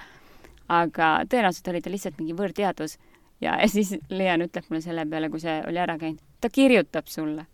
[0.67, 2.97] aga tõenäoliselt oli ta lihtsalt mingi võõrteadus
[3.41, 7.45] ja, siis Leon ütleb mulle selle peale, kui see oli ära käinud, ta kirjutab sulle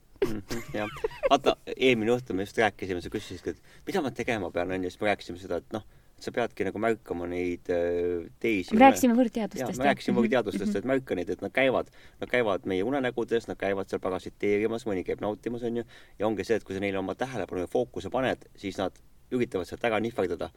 [0.74, 0.94] jah,
[1.30, 5.02] vaata, eelmine õhtu me just rääkisime, sa küsisid, et mida ma tegema pean, onju, siis
[5.02, 5.86] me rääkisime seda, et noh,
[6.24, 8.76] sa peadki nagu märkama neid äh, teisi.
[8.76, 9.80] me rääkisime võõrteadustest.
[9.82, 11.90] me rääkisime võõrteadustest, et märka neid, et nad käivad,
[12.22, 15.84] nad käivad meie unenägudes, nad käivad seal parasiteerimas, mõni käib nautimas, onju.
[16.20, 18.96] ja ongi see, et kui sa neile oma tähelepanu ja fookuse paned, siis nad
[19.34, 20.52] üritavad sealt ära nihverdada.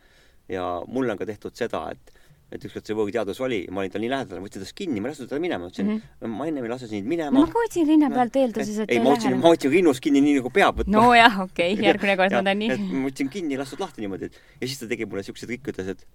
[0.49, 2.15] ja mul on ka tehtud seda, et
[2.53, 5.09] et ükskord see võõrteadus oli, ma olin tal nii lähedal, ma võtsin tast kinni, ma
[5.09, 6.35] ei lasknud teda minema, ütlesin mm, -hmm.
[6.39, 7.35] ma ennem ei lase sind minema.
[7.35, 10.37] ma ka võtsin rinna pealt eelduses, et ei, ma võtsin, ma võtsin rinnust kinni nii
[10.39, 10.95] nagu peab võtma.
[10.95, 12.77] nojah, okei okay., järgmine kord ma teen nii.
[12.93, 15.75] ma võtsin kinni ja lastud lahti niimoodi, et ja siis ta tegi mulle siukse trikki,
[15.75, 16.07] ütles, et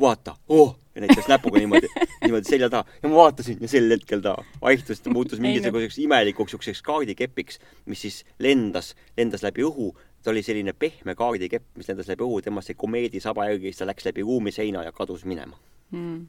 [0.00, 1.92] vaata, oh, ja näitas näpuga niimoodi,
[2.24, 6.56] niimoodi selja taha ja ma vaatasin ja sel hetkel ta vaihtus, ta muutus mingisuguseks imelikuks
[6.56, 9.92] siukseks kaardikepiks, mis siis lendas, lendas läbi õhu
[10.24, 13.84] ta oli selline pehme kaardikepp, mis lendas läbi õhu, temast sai komeedi saba järgi, siis
[13.84, 16.26] ta läks läbi ruumiseina ja kadus minema mm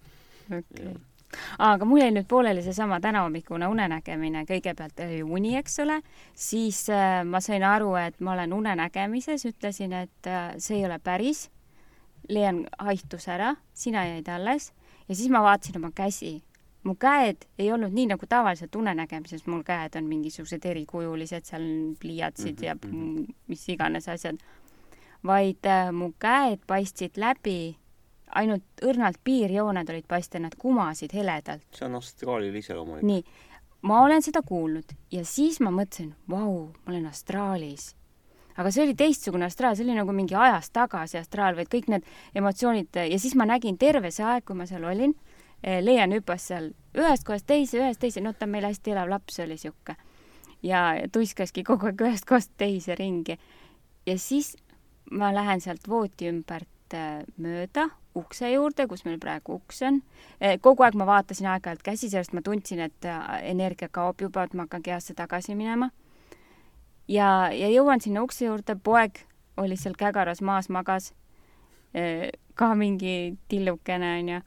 [0.51, 0.93] okei okay.
[1.59, 5.99] aga mul jäi nüüd pooleli seesama tänahommikune unenägemine, kõigepealt oli uni, eks ole,
[6.33, 10.99] siis äh, ma sain aru, et ma olen unenägemises, ütlesin, et äh, see ei ole
[11.03, 11.49] päris.
[12.29, 14.71] Leon haihtus ära, sina jäid alles
[15.05, 16.41] ja siis ma vaatasin oma käsi.
[16.85, 21.63] mu käed ei olnud nii nagu tavaliselt unenägemises, mul käed on mingisugused erikujulised, seal
[21.99, 22.65] pliiatsid mm -hmm.
[22.65, 23.23] ja mhm.
[23.47, 24.37] mis iganes asjad,
[25.25, 27.75] vaid äh, mu käed paistsid läbi
[28.35, 31.65] ainult õrnalt piirjooned olid paista, nad kumasid heledalt.
[31.75, 33.05] see on astraalile iseloomulik.
[33.07, 33.23] nii,
[33.87, 37.93] ma olen seda kuulnud ja siis ma mõtlesin, vau, ma olen astraalis.
[38.57, 42.07] aga see oli teistsugune astraal, see oli nagu mingi ajast tagasi astraal, vaid kõik need
[42.35, 45.15] emotsioonid ja siis ma nägin terve see aeg, kui ma seal olin,
[45.63, 49.39] eh, Leian hüppas seal ühest kohast teise, ühest teise, no ta meil hästi elav laps
[49.43, 49.95] oli sihuke.
[50.63, 53.37] ja tuiskaski kogu aeg ühest kohast teise ringi.
[54.05, 54.55] ja siis
[55.11, 60.01] ma lähen sealt vooti ümbert eh, mööda ukse juurde, kus meil praegu uks on.
[60.41, 64.45] Eh, kogu aeg ma vaatasin aeg-ajalt käsi, sellest ma tundsin, et äh, energia kaob juba,
[64.45, 65.89] et ma hakkan kehasse tagasi minema.
[67.07, 69.25] ja, ja jõuan sinna ukse juurde, poeg
[69.57, 71.13] oli seal kägaras maas, magas.
[71.93, 74.41] Eh, ka mingi tillukene, onju.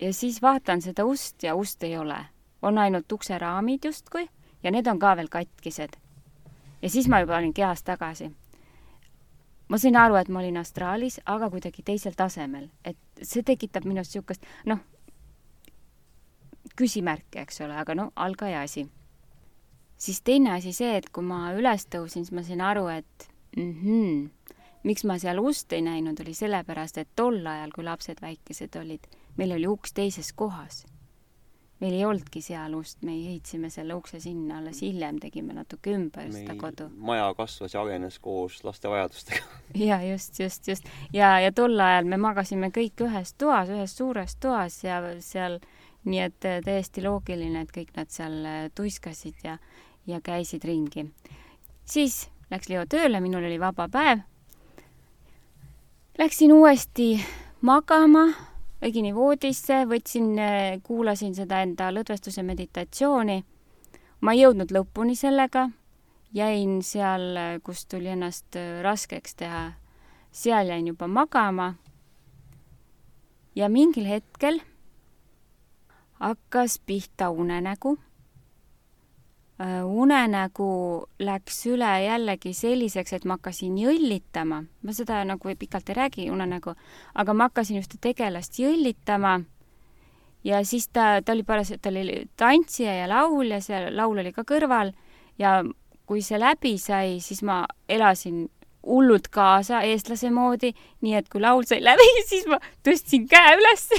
[0.00, 2.26] ja siis vaatan seda ust ja ust ei ole.
[2.62, 4.28] on ainult ukseraamid justkui
[4.62, 5.96] ja need on ka veel katkised.
[6.82, 8.32] ja siis ma juba olin kehas tagasi
[9.74, 14.14] ma sain aru, et ma olin astraalis, aga kuidagi teisel tasemel, et see tekitab minust
[14.14, 14.78] niisugust, noh,
[16.78, 18.86] küsimärke, eks ole, aga no algaja asi.
[19.98, 24.54] siis teine asi see, et kui ma üles tõusin, siis ma sain aru, et mhmh,
[24.86, 29.10] miks ma seal ust ei näinud, oli sellepärast, et tol ajal, kui lapsed väikesed olid,
[29.36, 30.84] meil oli uks teises kohas
[31.84, 36.28] meil ei olnudki seal ust, me ehitasime selle ukse sinna, alles hiljem tegime natuke ümber
[36.30, 36.88] meil seda kodu.
[36.96, 39.42] maja kasvas ja arenes koos laste vajadustega
[39.88, 40.88] ja just, just, just.
[41.12, 45.60] ja, ja tol ajal me magasime kõik ühes toas, ühes suures toas ja seal,
[46.08, 49.58] nii et äh, täiesti loogiline, et kõik nad seal äh, tuiskasid ja,
[50.06, 51.10] ja käisid ringi.
[51.84, 54.24] siis läks Leo tööle, minul oli vaba päev.
[56.18, 57.16] Läksin uuesti
[57.66, 58.28] magama
[58.84, 63.44] õigemini voodisse, võtsin, äh, kuulasin seda enda lõdvestuse meditatsiooni.
[64.20, 65.70] ma ei jõudnud lõpuni sellega,
[66.32, 69.72] jäin seal, äh, kus tuli ennast äh, raskeks teha,
[70.30, 71.74] seal jäin juba magama.
[73.54, 74.60] ja mingil hetkel
[76.20, 77.98] hakkas pihta unenägu
[79.62, 86.30] unenägu läks üle jällegi selliseks, et ma hakkasin jõllitama, ma seda nagu pikalt ei räägi,
[86.30, 86.74] unenägu,
[87.14, 89.40] aga ma hakkasin ühte tegelast jõllitama.
[90.44, 94.44] Ja siis ta, ta oli parasjagu, ta oli tantsija ja laulja, see laul oli ka
[94.44, 94.92] kõrval.
[95.38, 95.62] Ja
[96.06, 98.50] kui see läbi sai, siis ma elasin
[98.84, 103.88] hullult kaasa eestlase moodi, nii et kui laul sai läbi, siis ma tõstsin käe üles.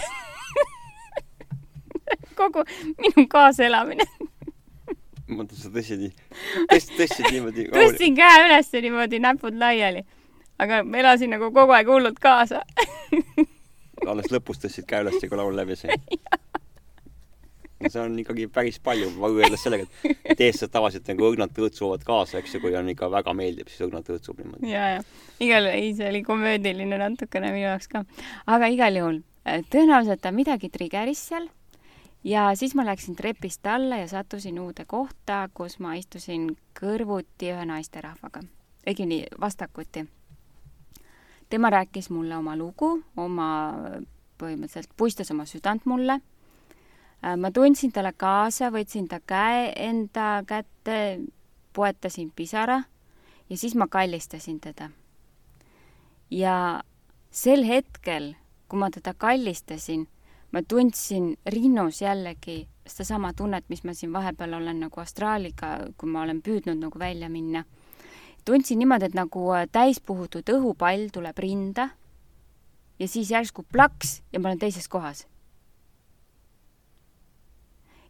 [2.38, 2.62] Kogu
[3.00, 4.06] minu kaasaelamine
[5.28, 6.14] ma mõtlen, sa tõstsid nii,
[6.72, 7.68] tõstsid, tõstsid niimoodi.
[7.76, 10.06] tõstsin käe üles niimoodi, näpud laiali.
[10.62, 12.64] aga ma elasin nagu kogu aeg hullult kaasa
[14.06, 15.98] alles lõpus tõstsid käe üles, kui laul läbi sai
[17.82, 22.40] no see on ikkagi päris palju võrreldes sellega, et eestlased tavaliselt nagu õrnalt tõõtsuvad kaasa,
[22.40, 24.72] eks ju, kui on ikka väga meeldib, siis õrnalt tõõtsub niimoodi.
[24.72, 25.04] ja, ja
[25.44, 28.06] igal, ei, see oli komöödiline natukene minu jaoks ka.
[28.56, 29.22] aga igal juhul,
[29.74, 31.50] tõenäoliselt ta midagi trigeris seal
[32.26, 37.66] ja siis ma läksin trepist alla ja sattusin uude kohta, kus ma istusin kõrvuti ühe
[37.66, 38.42] naisterahvaga,
[38.88, 40.06] õigemini vastakuti.
[41.50, 43.50] tema rääkis mulle oma lugu, oma,
[44.42, 46.20] põhimõtteliselt puistas oma südant mulle.
[47.24, 51.22] Äh, ma tundsin talle kaasa, võtsin ta käe enda kätte,
[51.74, 52.84] poetasin pisara
[53.50, 54.90] ja siis ma kallistasin teda.
[56.32, 56.82] ja
[57.32, 58.34] sel hetkel,
[58.68, 60.08] kui ma teda kallistasin
[60.56, 66.22] ma tundsin rinnus jällegi sedasama tunnet, mis ma siin vahepeal olen nagu astraaliga, kui ma
[66.24, 67.66] olen püüdnud nagu välja minna.
[68.46, 71.90] tundsin niimoodi, et nagu äh, täispuhutud õhupall tuleb rinda
[73.00, 75.28] ja siis järsku plaks ja ma olen teises kohas.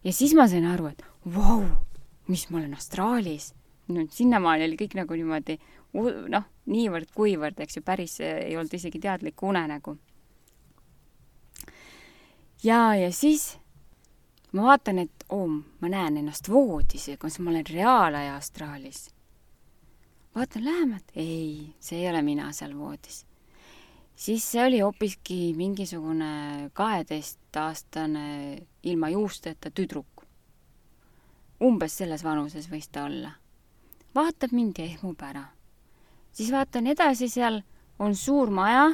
[0.04, 1.02] ja siis ma sain aru, et
[1.34, 1.64] vau,
[2.28, 3.54] mis ma olen astraalis.
[3.88, 5.58] no sinnamaani oli kõik nagu niimoodi
[6.28, 9.98] noh, niivõrd-kuivõrd, eks ju, päris äh, ei olnud isegi teadlik unenägu
[12.64, 13.58] ja, ja siis
[14.52, 19.08] ma vaatan, et oo ma näen ennast voodis, kas ma olen reaalaja astraalis.
[20.34, 23.26] vaatan lähemalt, ei, see ei ole mina seal voodis.
[24.14, 30.24] siis see oli hoopiski mingisugune kaheteistaastane ilma juusteta tüdruk.
[31.62, 33.32] umbes selles vanuses võis ta olla.
[34.14, 35.44] vaatab mind ja ehmub ära.
[36.32, 37.62] siis vaatan edasi, seal
[37.98, 38.88] on suur maja,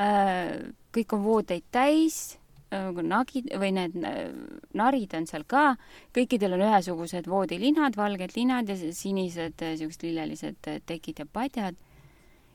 [0.00, 2.38] äh, kõik on voodeid täis
[2.70, 4.30] nagid või need äh,
[4.74, 5.76] narid on seal ka,
[6.14, 11.76] kõikidel on ühesugused voodilinad, valged linad ja sinised äh, lillelised äh, tekid ja padjad.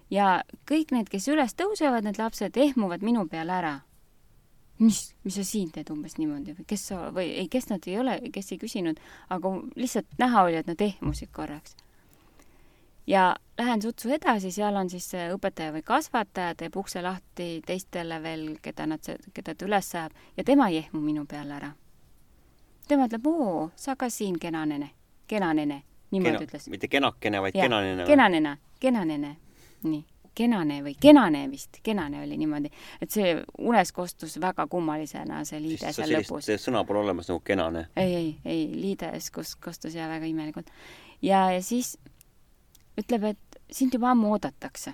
[0.10, 3.82] ja kõik need, kes üles tõusevad, need lapsed ehmuvad minu peale ära.
[4.80, 8.00] mis, mis sa siin teed umbes niimoodi või kes sa või ei, kes nad ei
[8.00, 11.76] ole, kes ei küsinud, aga lihtsalt näha oli, et nad ehmusid korraks
[13.12, 18.46] ja lähen sutsu edasi, seal on siis õpetaja või kasvataja, teeb ukse lahti teistele veel,
[18.64, 21.72] keda nad, keda ta üles ajab ja tema ei ehmu minu peale ära.
[22.88, 24.92] tema ütleb, oo, sa ka siin, kena nene,
[25.28, 26.70] kena nene, niimoodi kena, ütles.
[26.70, 28.08] mitte kenakene, vaid kenanene.
[28.08, 29.36] kenanene, kenanene,
[29.84, 30.04] nii
[30.36, 32.70] kenane või kenane vist, kenane oli niimoodi,
[33.04, 36.48] et see unes kostus väga kummalisena, see liide seal lõpus.
[36.64, 37.88] sõna pole olemas nagu kenane.
[38.00, 40.72] ei, ei, ei, liides kostus ja väga imelikult.
[41.22, 41.98] ja, ja siis
[42.98, 44.94] ütleb, et sind juba ammu oodatakse.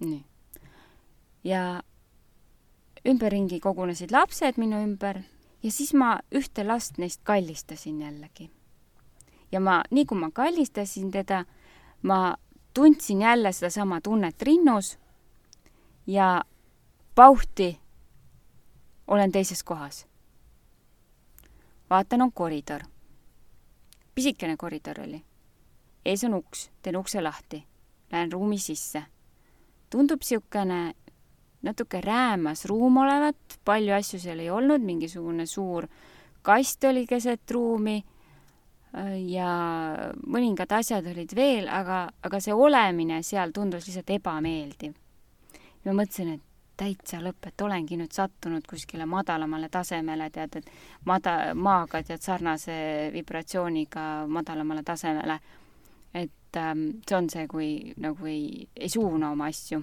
[0.00, 0.24] nii.
[1.44, 1.82] ja
[3.06, 5.20] ümberringi kogunesid lapsed minu ümber
[5.62, 8.50] ja siis ma ühte last neist kallistasin jällegi.
[9.52, 11.44] ja ma, nii kui ma kallistasin teda,
[12.02, 12.36] ma
[12.74, 14.98] tundsin jälle sedasama tunnet rinnus
[16.06, 16.44] ja
[17.14, 17.80] pauhti
[19.06, 20.06] olen teises kohas.
[21.90, 22.82] vaatan, on koridor.
[24.14, 25.24] pisikene koridor oli
[26.04, 27.64] ees on uks, teen ukse lahti.
[28.12, 29.02] Lähen ruumi sisse.
[29.90, 30.94] tundub niisugune
[31.62, 35.86] natuke räämas ruum olevat, palju asju seal ei olnud, mingisugune suur
[36.42, 37.96] kast oli keset ruumi
[38.94, 39.50] äh, ja
[40.26, 44.94] mõningad asjad olid veel, aga, aga see olemine seal tundus lihtsalt ebameeldiv.
[45.84, 46.42] ma mõtlesin, et
[46.78, 50.70] täitsa lõpp, et olengi nüüd sattunud kuskile madalamale tasemele, tead, et
[51.06, 55.38] mada-, maaga tead sarnase vibratsiooniga madalamale tasemele.
[56.14, 57.68] Et ähm, see on see, kui
[58.00, 59.82] nagu ei, ei suuna oma asju.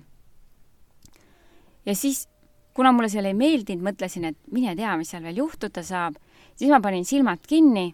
[1.86, 2.28] ja siis,
[2.74, 6.20] kuna mulle seal ei meeldinud, mõtlesin, et mine tea, mis seal veel juhtuda saab,
[6.56, 7.90] siis ma panin silmad kinni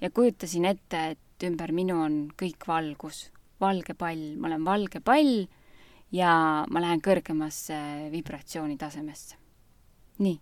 [0.00, 3.28] ja kujutasin ette, et ümber minu on kõik valgus,
[3.60, 5.44] valge pall, ma olen valge pall
[6.12, 6.32] ja
[6.70, 7.76] ma lähen kõrgemasse
[8.12, 9.36] vibratsioonitasemesse.
[10.18, 10.40] nii.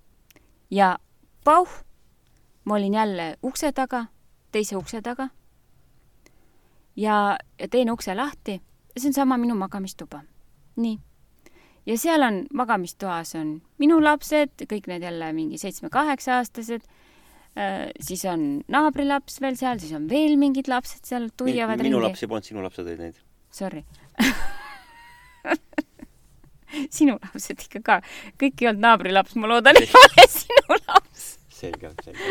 [0.71, 0.97] ja
[1.45, 1.71] pauh,
[2.65, 4.07] ma olin jälle ukse taga,
[4.53, 5.29] teise ukse taga.
[6.99, 8.59] Ja, ja teen ukse lahti
[8.99, 10.23] see on sama minu magamistuba.
[10.77, 10.99] nii.
[11.87, 16.83] ja seal on, magamistoas on minu lapsed, kõik need jälle mingi seitsme-kaheksa-aastased
[17.59, 22.11] äh,, siis on naabrilaps veel seal, siis on veel mingid lapsed seal tuiavad minu ringi.
[22.11, 23.17] lapsi polnud, sinu lapsed olid neid.
[23.51, 23.85] Sorry
[26.99, 28.01] sinu lapsed ikka ka.
[28.41, 31.25] kõik ei olnud naabrilaps, ma loodan, ei ole sinu laps.
[31.49, 32.29] selge, selge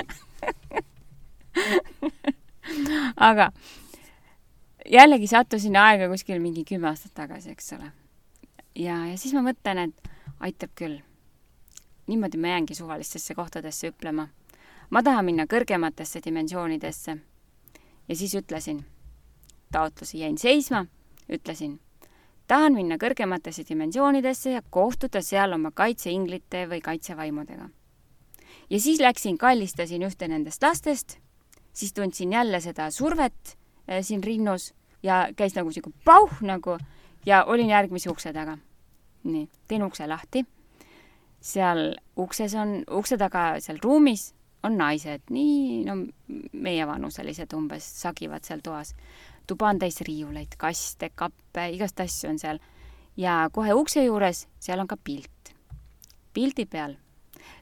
[3.30, 3.52] aga
[4.92, 7.92] jällegi sattusin aega kuskil mingi kümme aastat tagasi, eks ole.
[8.76, 11.00] ja, ja siis ma mõtlen, et aitab küll.
[12.08, 14.28] niimoodi ma jäängi suvalistesse kohtadesse hüplema.
[14.90, 17.18] ma tahan minna kõrgematesse dimensioonidesse.
[18.08, 18.86] ja siis ütlesin,
[19.72, 20.86] taotlusi jäin seisma,
[21.30, 21.80] ütlesin
[22.48, 27.70] tahan minna kõrgematesse dimensioonidesse ja kohtuda seal oma kaitseinglite või kaitsevaimudega.
[28.70, 31.18] ja siis läksin, kallistasin ühte nendest lastest,
[31.74, 33.57] siis tundsin jälle seda survet
[34.02, 34.74] siin rinnus
[35.04, 36.78] ja käis nagu sihuke pauh nagu
[37.26, 38.58] ja olin järgmise ukse taga.
[39.24, 40.46] nii, teen ukse lahti.
[41.42, 45.96] seal ukses on, ukse taga seal ruumis on naised, nii no
[46.54, 48.96] meievanuselised umbes, sagivad seal toas
[49.48, 52.60] tuba on täis riiuleid, kaste, kappe, igast asju on seal.
[53.18, 55.54] ja kohe ukse juures, seal on ka pilt.
[56.34, 56.98] pildi peal.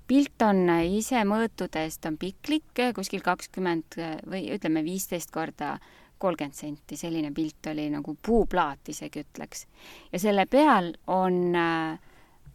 [0.07, 5.77] pilt on ise mõõtudest, on piklik, kuskil kakskümmend või ütleme, viisteist korda
[6.17, 9.65] kolmkümmend senti, selline pilt oli nagu puuplaat isegi ütleks.
[10.11, 11.99] ja selle peal on äh,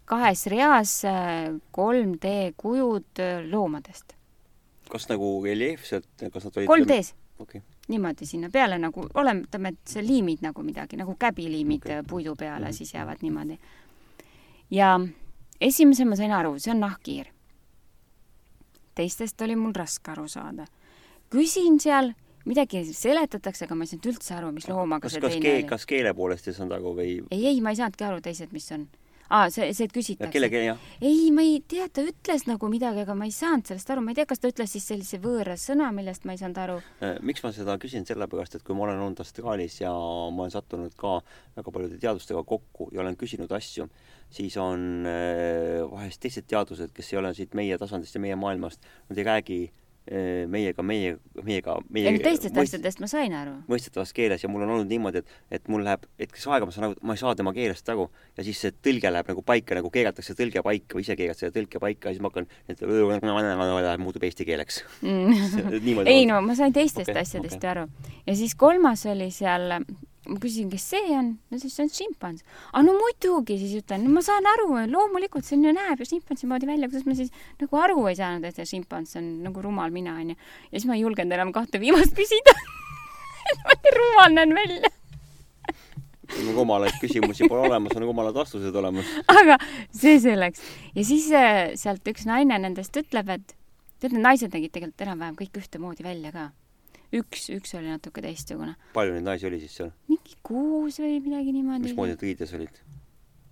[0.05, 4.17] kahes reas 3D äh, kujud äh, loomadest.
[4.91, 10.03] kas nagu reljeefselt, kas nad olid 3D-s okay niimoodi sinna peale nagu, oletame, et sa
[10.05, 12.03] liimid nagu midagi, nagu käbiliimid okay.
[12.07, 12.77] puidu peale mm, -hmm.
[12.77, 13.59] siis jäävad niimoodi.
[14.71, 15.01] ja
[15.61, 17.27] esimese ma sain aru, see on nahkhiir.
[18.95, 20.67] teistest oli mul raske aru saada.
[21.31, 22.13] küsin seal,
[22.49, 25.61] midagi seletatakse, aga ma ei saanud üldse aru, mis loomaga kas, see kas teine kee,
[25.61, 25.69] oli.
[25.75, 27.13] kas keele poolest ei saanud aru või?
[27.29, 28.89] ei, ei, ma ei saanudki aru teised, mis on
[29.31, 30.31] aa, see, see, et küsitakse.
[30.35, 30.87] kelle keel, jah?
[31.07, 34.13] ei, ma ei tea, ta ütles nagu midagi, aga ma ei saanud sellest aru, ma
[34.13, 36.79] ei tea, kas ta ütles siis sellise võõra sõna, millest ma ei saanud aru.
[37.07, 40.55] Äh, miks ma seda küsin, sellepärast et kui ma olen olnud Austraalias ja ma olen
[40.55, 41.21] sattunud ka
[41.59, 43.87] väga paljude teadlastega kokku ja olen küsinud asju,
[44.35, 48.83] siis on äh, vahest teised teadused, kes ei ole siit meie tasandist ja meie maailmast,
[49.11, 49.61] nad ei räägi
[50.51, 53.53] meiega, meie, meiega, meie ei teistest mõist, asjadest ma sain aru.
[53.71, 56.89] mõistetavas keeles ja mul on olnud niimoodi, et, et mul läheb hetkeks aega, ma saan
[56.89, 59.79] aru, et ma ei saa tema keelest aru ja siis see tõlge läheb nagu paika,
[59.79, 62.83] nagu keeratakse tõlge paika või ise keerad selle tõlke paika ja siis ma hakkan, et
[64.01, 66.07] muutub eesti keeleks mm.
[66.11, 67.71] ei no ma sain teistest okay, asjadest okay.
[67.71, 67.87] aru.
[68.27, 69.79] ja siis kolmas oli seal
[70.31, 72.45] ma küsisin, kes see on, no siis see on šimpans.
[72.73, 76.09] aa no muidugi, siis ütlen, no ma saan aru, loomulikult see on ju, näeb ju
[76.13, 79.65] šimpansi moodi välja, kuidas ma siis nagu aru ei saanud, et see šimpans on nagu
[79.65, 80.39] rumal mina onju.
[80.71, 82.57] ja siis ma ei julgenud enam kahte viimast küsida
[83.99, 84.95] rumal näen välja
[86.55, 89.09] rumalaid küsimusi pole olemas, on rumalad vastused olemas.
[89.27, 89.59] aga
[89.91, 90.63] see selleks.
[90.95, 93.57] ja siis äh, sealt üks naine nendest ütleb, et
[93.99, 96.51] tead, need naised nägid tegelikult enam-vähem kõik ühtemoodi välja ka
[97.17, 98.77] üks, üks oli natuke teistsugune.
[98.95, 99.91] palju neid naisi oli siis seal?
[100.11, 101.91] mingi kuus või midagi niimoodi.
[101.91, 102.81] mismoodi nad riides olid?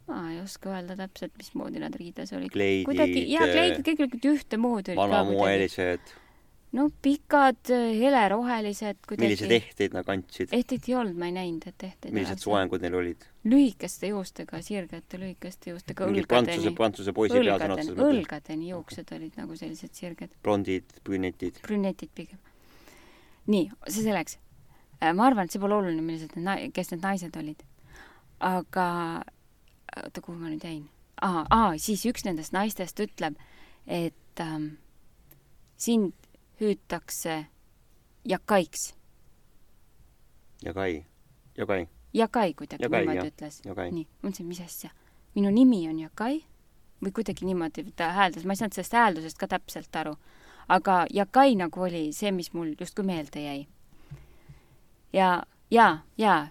[0.09, 2.55] ma ei oska öelda täpselt, mismoodi nad riides olid.
[2.55, 2.87] kleidid.
[2.89, 4.97] kuidagi, jaa, kleidid, kõik olid ühtemoodi.
[4.99, 6.15] vanamoelised.
[6.79, 9.03] no pikad, helerohelised.
[9.19, 10.55] milliseid ehteid nad kandsid?
[10.55, 13.27] ehteid ei olnud, ma ei näinud, et ehteid millised soengud neil olid?
[13.49, 16.31] lühikeste juustega, sirgete lühikeste juustega, õlgadeni.
[16.31, 18.21] prantsuse, prantsuse poisi pea sõna otseses mõttes.
[18.23, 20.39] õlgadeni juuksed olid nagu sellised sirged.
[20.47, 21.59] blondid, brünetid?
[21.67, 22.39] brünetid pigem
[23.49, 24.39] nii, see selleks.
[24.99, 27.65] Äh, ma arvan, et see pole oluline, millised need na-, kes need naised olid.
[28.39, 28.87] aga
[29.99, 30.85] oota, kuhu ma nüüd jäin?
[31.23, 33.39] aa, aa, siis üks nendest naistest ütleb,
[33.87, 34.77] et ähm,
[35.77, 36.15] sind
[36.61, 37.47] hüütakse
[38.29, 38.95] jakaiks.
[40.63, 41.05] Jakai,
[41.59, 41.89] Jakai.
[42.15, 43.61] Jakai kuidagi niimoodi ütles.
[43.65, 44.91] nii, ma mõtlesin, mis asja.
[45.35, 46.41] minu nimi on Jakai
[47.05, 50.17] või kuidagi niimoodi ta hääldas, ma ei saanud sellest hääldusest ka täpselt aru.
[50.69, 53.67] Aga Jakai nagu oli see, mis mul justkui meelde jäi.
[55.13, 56.49] ja, ja, ja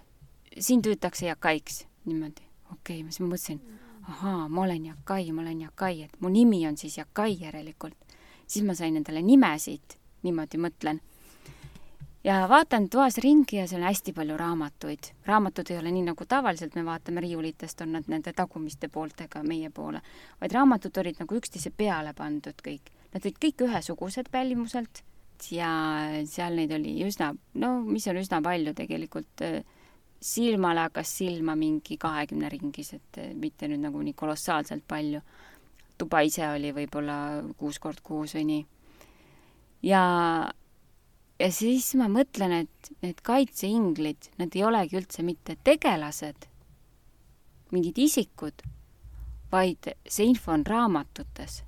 [0.58, 2.42] siin tüütakse Jakaiks niimoodi,
[2.72, 3.60] okei okay,, siis ma mõtlesin,
[4.08, 7.96] ahaa, ma olen Jakai, ma olen Jakai, et mu nimi on siis Jakai järelikult.
[8.46, 11.00] siis ma sain endale nimesid, niimoodi mõtlen
[12.24, 15.12] ja vaatan toas ringi ja seal on hästi palju raamatuid.
[15.26, 19.70] raamatud ei ole nii, nagu tavaliselt me vaatame riiulitest, on nad nende tagumiste pooltega meie
[19.70, 20.00] poole,
[20.40, 22.90] vaid raamatud olid nagu üksteise peale pandud kõik.
[23.14, 25.02] Nad olid kõik ühesugused pälvimuselt
[25.54, 25.70] ja
[26.28, 27.32] seal neid oli üsna,
[27.62, 29.44] no mis on üsna palju tegelikult,
[30.18, 35.22] silmale hakkas silma mingi kahekümne ringis, et mitte nüüd nagu nii kolossaalselt palju.
[35.98, 38.66] tuba ise oli võib-olla kuus kord kuus või nii.
[39.82, 40.02] ja
[41.38, 46.48] ja siis ma mõtlen, et need kaitseinglid, nad ei olegi üldse mitte tegelased,
[47.70, 48.62] mingid isikud,
[49.52, 51.62] vaid see info on raamatutes.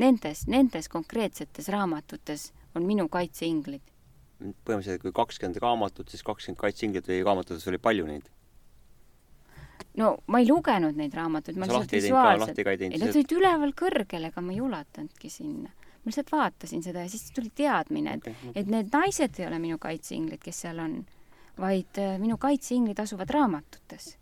[0.00, 3.82] Nendes, nendes konkreetsetes raamatutes on minu kaitseinglid.
[4.40, 8.30] põhimõtteliselt kui kakskümmend raamatut, siis kakskümmend kaitseinglit või raamatutes oli palju neid?
[10.00, 14.40] no ma ei lugenud neid raamatuid, ma lihtsalt visuaalselt, ei nad olid üleval kõrgel, ega
[14.44, 18.52] ma ei ulatanudki sinna ma lihtsalt vaatasin seda ja siis tuli teadmine, et okay,, okay.
[18.62, 20.96] et need naised ei ole minu kaitseinglid, kes seal on,
[21.60, 24.14] vaid äh, minu kaitseinglid asuvad raamatutes.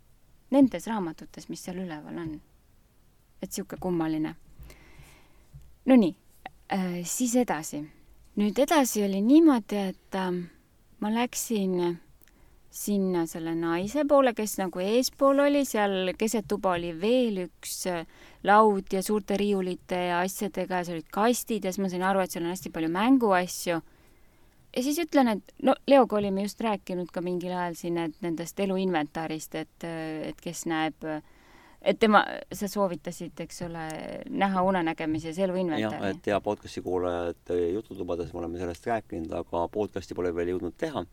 [0.51, 2.39] Nendes raamatutes, mis seal üleval on.
[3.41, 4.33] et sihuke kummaline.
[5.85, 6.15] Nonii
[6.73, 7.83] äh,, siis edasi.
[8.39, 10.31] nüüd edasi oli niimoodi, et äh,
[10.99, 11.97] ma läksin äh,
[12.69, 18.03] sinna selle naise poole, kes nagu eespool oli, seal keset tuba oli veel üks äh,
[18.45, 22.21] laud ja suurte riiulite ja asjadega ja seal olid kastid ja siis ma sain aru,
[22.21, 23.79] et seal on hästi palju mänguasju.
[24.75, 28.59] ja siis ütlen, et no Leoga olime just rääkinud ka mingil ajal siin, et nendest
[28.59, 31.09] eluinventarist, et, äh, et kes näeb
[31.81, 32.23] et tema,
[32.53, 33.87] sa soovitasid, eks ole,
[34.29, 35.95] näha unenägemises eluinventari.
[35.95, 40.75] jah, et ja podcast'i kuulajad jututubades me oleme sellest rääkinud, aga podcast'i pole veel jõudnud
[40.77, 41.05] teha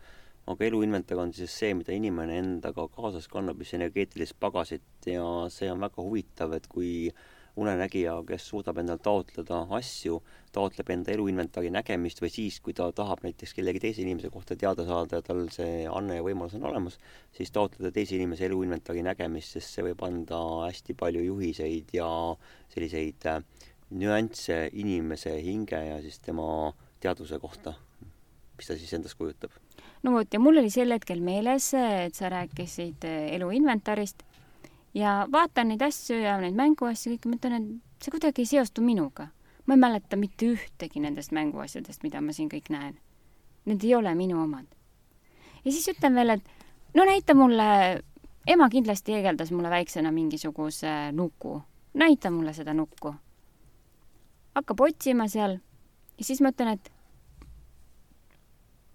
[0.46, 5.70] aga eluinventar on siis see, mida inimene endaga kaasas kannab, mis energeetilist pagasit ja see
[5.72, 7.10] on väga huvitav, et kui
[7.56, 10.18] unenägija, kes suudab endal taotleda asju,
[10.52, 14.84] taotleb enda eluinventari nägemist või siis, kui ta tahab näiteks kellegi teise inimese kohta teada
[14.88, 16.98] saada ja tal see anne ja võimalus on olemas,
[17.36, 22.10] siis taotleda teise inimese eluinventari nägemist, sest see võib anda hästi palju juhiseid ja
[22.74, 23.40] selliseid äh,
[23.90, 27.76] nüansse inimese hinge ja siis tema teadvuse kohta,
[28.56, 29.54] mis ta siis endast kujutab?
[30.04, 34.25] No vot, ja mul oli sel hetkel meeles, et sa rääkisid eh, eluinventarist
[34.96, 39.28] ja vaatan neid asju ja neid mänguasju, kõike, mõtlen, et see kuidagi ei seostu minuga.
[39.66, 43.00] ma ei mäleta mitte ühtegi nendest mänguasjadest, mida ma siin kõik näen.
[43.66, 44.66] Need ei ole minu omad.
[45.64, 46.42] ja siis ütlen veel, et
[46.94, 48.02] no näita mulle,
[48.46, 51.62] ema kindlasti heegeldas mulle väiksena mingisuguse nuku.
[51.94, 53.14] näita mulle seda nukku.
[54.54, 55.58] hakkab otsima seal
[56.18, 56.92] ja siis ma ütlen, et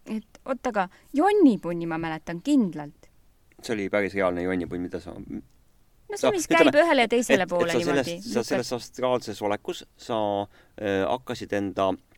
[0.05, 3.09] et oot, aga jonnipunni ma mäletan kindlalt.
[3.61, 5.13] see oli päris reaalne jonnipunn, mida sa
[6.11, 8.17] no see, mis käib ütleme, ühele ja teisele et, poole et niimoodi.
[8.25, 12.10] sa selles astraalses olekus, sa äh, hakkasid enda äh,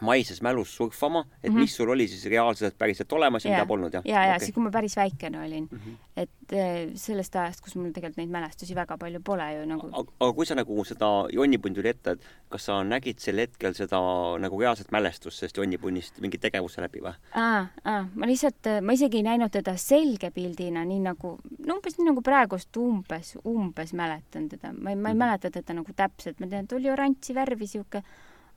[0.00, 1.60] maises mälus surfama, et mm -hmm.
[1.60, 4.02] mis sul oli siis reaalselt päriselt olemas ja, ja mida polnud, jah?
[4.04, 4.38] ja, ja okay.
[4.38, 5.78] siis, kui ma päris väikene olin mm.
[5.78, 5.96] -hmm.
[6.16, 9.90] et äh, sellest ajast, kus mul tegelikult neid mälestusi väga palju pole ju nagu.
[10.20, 14.00] aga kui sa nagu seda jonnipunn tuli ette, et kas sa nägid sel hetkel seda
[14.38, 17.14] nagu reaalset mälestust sellest jonnipunnist mingi tegevuse läbi või?
[17.34, 21.98] aa, aa, ma lihtsalt, ma isegi ei näinud teda selge pildina, nii nagu, no umbes
[21.98, 24.72] nii nagu praegust umbes, umbes mäletan teda.
[24.72, 25.24] ma ei, ma ei mm -hmm.
[25.24, 28.02] mäleta teda nagu täpselt, ma tean, et oli oranži värvi sihuke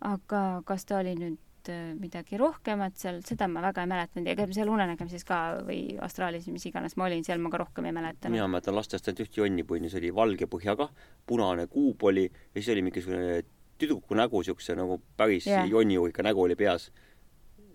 [0.06, 4.36] aga kas ta oli nüüd äh, midagi rohkemat seal, seda ma väga ei mäletanud ja
[4.36, 7.95] ega seal unenägemises ka või astraalis, mis iganes ma olin, seal ma ka rohkem ei
[7.95, 8.36] mäletanud.
[8.36, 10.89] mina mäletan lastest ainult ühte jonnipunni, see oli valge põhjaga,
[11.28, 13.41] punane kuup oli ja siis oli mingisugune
[13.80, 15.68] tüdruku nägu, siukse nagu päris yeah.
[15.68, 16.89] jonnijuhika nägu oli peas.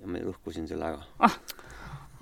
[0.00, 1.38] ja ma lõhkusin selle ära ah..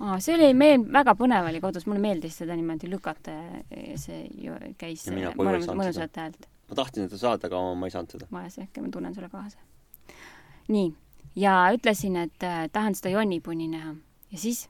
[0.03, 3.31] Ah, see oli meil väga põnev oli kodus, mulle meeldis seda niimoodi lükata
[3.71, 6.49] ja see ju käis mõnusat häält.
[6.67, 8.27] ma tahtsin seda saada, aga ma ei saanud seda.
[8.33, 9.61] vaese, äkki ma tunnen sulle kaasa
[10.71, 10.93] nii,
[11.35, 13.95] ja ütlesin, et äh, tahan seda jonnipunni näha
[14.31, 14.67] ja siis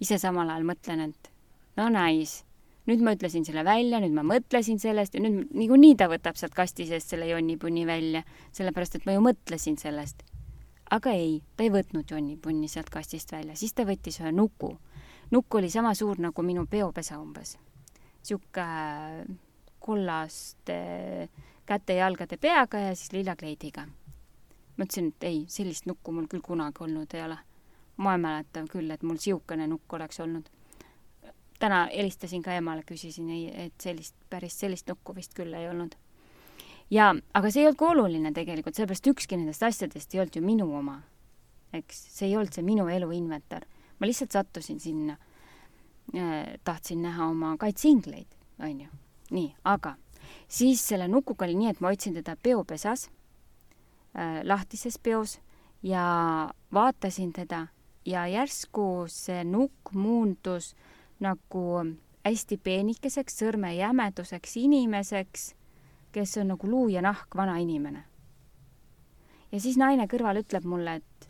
[0.00, 1.30] ise samal ajal mõtlen, et
[1.78, 2.44] no nice,
[2.86, 6.54] nüüd ma ütlesin selle välja, nüüd ma mõtlesin sellest ja nüüd niikuinii ta võtab sealt
[6.56, 8.22] kasti seest selle jonnipunni välja,
[8.56, 10.22] sellepärast et ma ju mõtlesin sellest.
[10.90, 14.76] aga ei, ta ei võtnud jonnipunni sealt kastist välja, siis ta võttis ühe nuku.
[15.30, 17.58] nukk oli sama suur nagu minu peopesa umbes.
[18.22, 19.26] sihuke äh,
[19.78, 21.28] kollaste
[21.66, 23.86] käte-jalgade peaga ja siis lilla kleidiga
[24.78, 27.38] mõtlesin, et ei, sellist nukku mul küll kunagi olnud ei ole.
[27.96, 30.48] ma ei mäleta küll, et mul niisugune nukk oleks olnud.
[31.58, 35.96] täna helistasin ka emale, küsisin, ei, et sellist, päris sellist nukku vist küll ei olnud.
[36.90, 40.42] ja, aga see ei olnud ka oluline tegelikult, sellepärast ükski nendest asjadest ei olnud ju
[40.42, 41.00] minu oma.
[41.72, 43.66] eks, see ei olnud see minu elu inventar.
[43.98, 45.16] ma lihtsalt sattusin sinna
[46.14, 46.56] äh,.
[46.64, 48.28] tahtsin näha oma kaitseingleid,
[48.60, 48.88] onju.
[49.30, 49.96] nii, aga
[50.48, 53.08] siis selle nukuga oli nii, et ma hoidsin teda peopesas
[54.42, 55.40] lahtises peos
[55.82, 56.04] ja
[56.72, 57.66] vaatasin teda
[58.06, 60.74] ja järsku see nukk muundus
[61.20, 61.84] nagu
[62.24, 65.54] hästi peenikeseks sõrmejämeduseks inimeseks,
[66.12, 68.04] kes on nagu luu ja nahk vana inimene.
[69.52, 71.28] ja siis naine kõrval ütleb mulle, et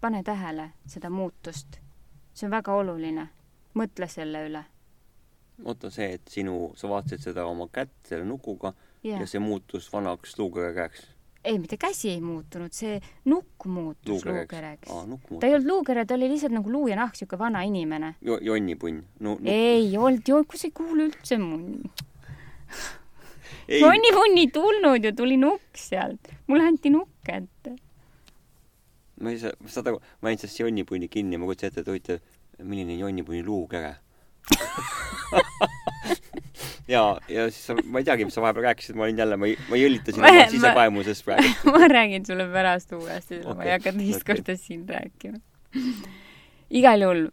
[0.00, 1.80] pane tähele seda muutust.
[2.34, 3.28] see on väga oluline.
[3.74, 4.64] mõtle selle üle.
[5.64, 8.74] oota, see, et sinu, sa vaatasid seda oma kätt selle nukuga
[9.04, 9.20] yeah.
[9.20, 11.06] ja see muutus vanaks luuga käeks
[11.44, 12.98] ei, mitte käsi ei muutunud, see
[13.30, 14.88] nukk muutus luukereks.
[14.88, 18.38] ta ei olnud luukere, ta oli lihtsalt nagu luu ja nahk, siuke vana inimene jo.
[18.42, 19.36] jonnipunn no,.
[19.44, 21.80] ei olnud, kus ei kuule üldse munn.
[23.82, 26.30] jonnipunn ei tulnud ju, tuli nukk sealt.
[26.46, 27.74] mulle anti nukk ette.
[29.20, 32.22] ma ei saa, saad aru, ma sellest jonnipunni kinni, ma kujutasin ette, et huvitav,
[32.62, 33.96] milline jonnipunni luukere
[36.94, 39.50] ja, ja siis sa, ma ei teagi, mis sa vahepeal rääkisid, ma olin jälle, ma,
[39.70, 44.22] ma jõllitasin oma sisevaemusest praegu ma räägin sulle pärast uuesti okay., ma ei hakka teist
[44.22, 44.34] okay.
[44.34, 45.38] korda siin rääkima.
[46.82, 47.28] igal juhul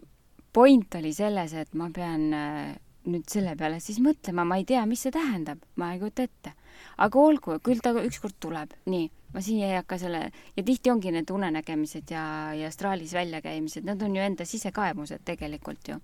[0.54, 2.74] point oli selles, et ma pean äh,
[3.10, 6.56] nüüd selle peale siis mõtlema, ma ei tea, mis see tähendab, ma ei kujuta ette.
[7.00, 10.22] aga olgu, küll ta ükskord tuleb, nii, ma siia ei hakka selle,
[10.56, 12.24] ja tihti ongi need unenägemised ja,
[12.58, 16.00] ja astraalis väljakäimised, need on ju enda sisekaemused tegelikult ju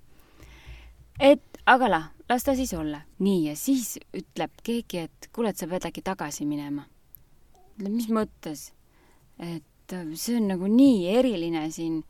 [1.20, 3.02] et aga lah, las ta siis olla.
[3.20, 6.88] nii, ja siis ütleb keegi, et kuule, et sa pead äkki tagasi minema.
[7.78, 8.72] ütleb, mis mõttes?
[9.40, 12.04] et äh, see on nagu nii eriline siin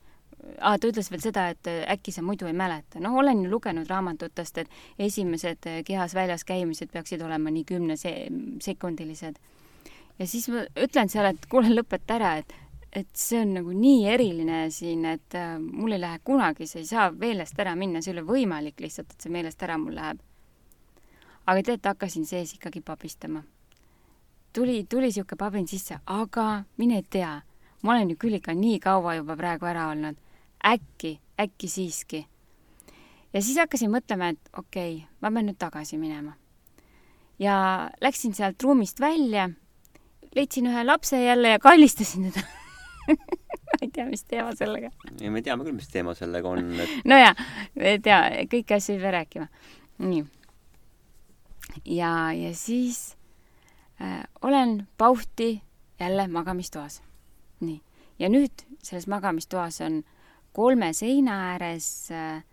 [0.60, 3.00] aa, ta ütles veel seda, et äh, äkki sa muidu ei mäleta.
[3.02, 4.68] noh, olen ju lugenud raamatutest, et
[5.08, 8.28] esimesed äh, kehas väljas käimised peaksid olema nii kümne se-,
[8.62, 9.38] sekundilised.
[10.18, 12.54] ja siis ma ütlen seal, et kuule, lõpeta ära, et
[12.92, 16.88] et see on nagu nii eriline siin, et äh, mul ei lähe kunagi, see ei
[16.88, 20.22] saa meelest ära minna, see ei ole võimalik lihtsalt, et see meelest ära mul läheb.
[21.46, 23.42] aga teate, hakkasin sees ikkagi pabistama.
[24.52, 27.42] tuli, tuli niisugune pabin sisse, aga mine tea,
[27.82, 30.16] ma olen ju küll ikka nii kaua juba praegu ära olnud.
[30.64, 32.26] äkki, äkki siiski.
[33.32, 36.32] ja siis hakkasin mõtlema, et okei okay,, ma pean nüüd tagasi minema.
[37.38, 39.50] ja läksin sealt ruumist välja,
[40.34, 42.46] leidsin ühe lapse jälle ja kallistasin teda
[43.66, 44.90] ma ei tea, mis teema sellega.
[45.20, 46.96] ei, me teame küll, mis teema sellega on et....
[47.10, 47.44] nojah,
[47.80, 48.20] ei tea,
[48.52, 49.46] kõiki asju ei pea rääkima.
[49.98, 50.24] nii.
[51.96, 53.16] ja, ja siis
[54.00, 55.62] äh, olen pauhti
[56.00, 57.02] jälle magamistoas.
[57.60, 57.80] nii.
[58.18, 60.02] ja nüüd selles magamistoas on
[60.56, 62.44] kolme seina ääres äh,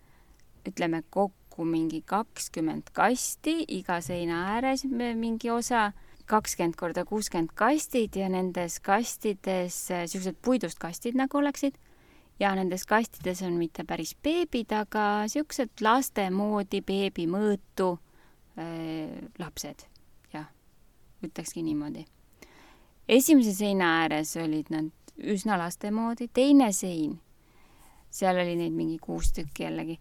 [0.67, 5.91] ütleme kokku mingi kakskümmend kasti, iga seina ääres mingi osa
[6.33, 11.77] kakskümmend korda kuuskümmend kastid ja nendes kastides niisugused puidust kastid nagu oleksid.
[12.41, 17.91] Ja nendes kastides on mitte päris beebid, aga niisugused laste moodi beebi mõõtu
[18.57, 19.85] äh, lapsed,
[20.33, 20.49] jah,
[21.23, 22.05] ütlekski niimoodi.
[23.07, 27.19] esimese seina ääres olid nad üsna laste moodi, teine sein,
[28.09, 29.99] seal oli neid mingi kuus tükki jällegi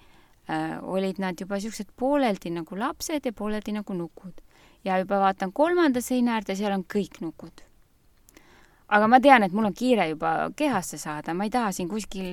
[0.49, 4.41] äh,, olid nad juba niisugused pooleldi nagu lapsed ja pooleldi nagu nukud
[4.85, 7.62] ja juba vaatan kolmanda seina äärde, seal on kõik nukud.
[8.93, 12.26] aga ma tean, et mul on kiire juba kehasse saada, ma ei taha siin kuskil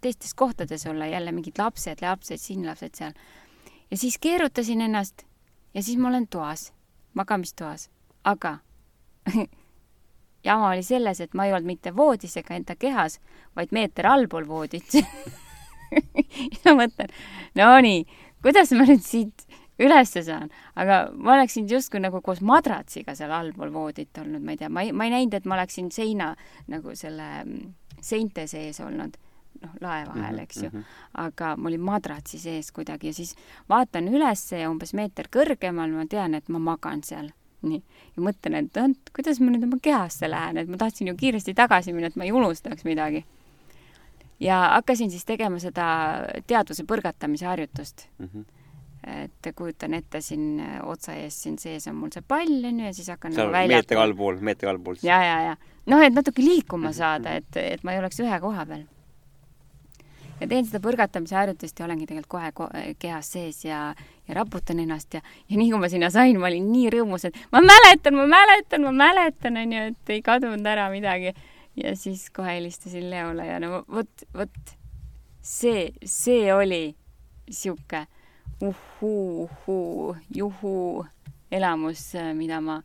[0.00, 3.12] teistes kohtades olla, jälle mingid lapsed, lapsed siin, lapsed seal.
[3.90, 5.26] ja siis keerutasin ennast
[5.74, 6.72] ja siis ma olen toas,
[7.14, 7.90] magamistoas,
[8.24, 8.58] aga
[10.48, 13.18] jama oli selles, et ma ei olnud mitte voodis ega enda kehas,
[13.56, 14.94] vaid meeter allpool voodit
[16.64, 17.12] ja mõtlen,
[17.58, 18.04] no nii,
[18.42, 19.46] kuidas ma nüüd siit
[19.78, 24.60] ülesse saan, aga ma oleksin justkui nagu koos madratsiga seal allpool voodit olnud, ma ei
[24.60, 26.34] tea, ma ei, ma ei näinud, et ma oleksin seina
[26.70, 27.72] nagu selle mm,
[28.04, 29.16] seinte sees olnud,
[29.62, 30.78] noh, lae vahel, eks ju mm.
[30.78, 31.04] -hmm.
[31.26, 33.34] aga ma olin madratsi sees kuidagi ja siis
[33.68, 37.32] vaatan ülesse ja umbes meeter kõrgemal ma tean, et ma magan seal.
[37.64, 37.80] nii,
[38.16, 41.54] ja mõtlen, et noh, kuidas ma nüüd oma kehasse lähen, et ma tahtsin ju kiiresti
[41.54, 43.24] tagasi minna, et ma ei unustaks midagi
[44.40, 45.86] ja hakkasin siis tegema seda
[46.46, 48.26] teadvuse põrgatamise harjutust mm.
[48.26, 48.44] -hmm
[49.06, 52.94] et kujutan ette siin äh, otsa ees siin sees on mul see pall onju ja
[52.96, 55.08] siis hakkan nagu välja meetri allpool, meetri allpool siis.
[55.08, 55.54] ja, ja, ja
[55.90, 58.84] noh, et natuke liikuma saada, et, et ma ei oleks ühe koha peal.
[60.40, 62.68] ja teen seda põrgatamise harjutust ja olengi tegelikult kohe ko
[63.02, 63.82] kehas sees ja,
[64.28, 67.38] ja raputan ennast ja, ja nii kui ma sinna sain, ma olin nii rõõmus, et
[67.52, 71.34] ma mäletan, ma mäletan, ma mäletan onju, et ei kadunud ära midagi.
[71.76, 74.76] ja siis kohe helistasin Leole ja no vot, vot
[75.42, 76.84] see, see oli
[77.50, 78.06] sihuke
[78.60, 81.06] uhuu, uhuu, juhuu
[81.52, 82.82] elamus, mida ma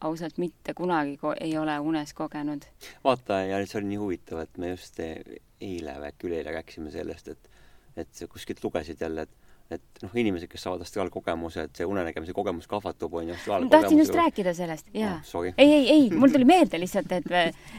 [0.00, 2.64] ausalt mitte kunagi ko- ei ole unes kogenud.
[3.04, 7.28] vaata, ja see oli nii huvitav, et me just eile või äkki üleeile rääkisime sellest,
[7.28, 7.50] et
[7.96, 9.30] et sa kuskilt lugesid jälle, et
[9.76, 13.38] et noh, inimesed, kes saavad astraalkogemuse, et see unenägemise kogemus kahvatub, on ju.
[13.48, 15.42] ma tahtsin just rääkida sellest, jaa no,.
[15.44, 17.28] ei, ei, ei, mul tuli meelde lihtsalt, et,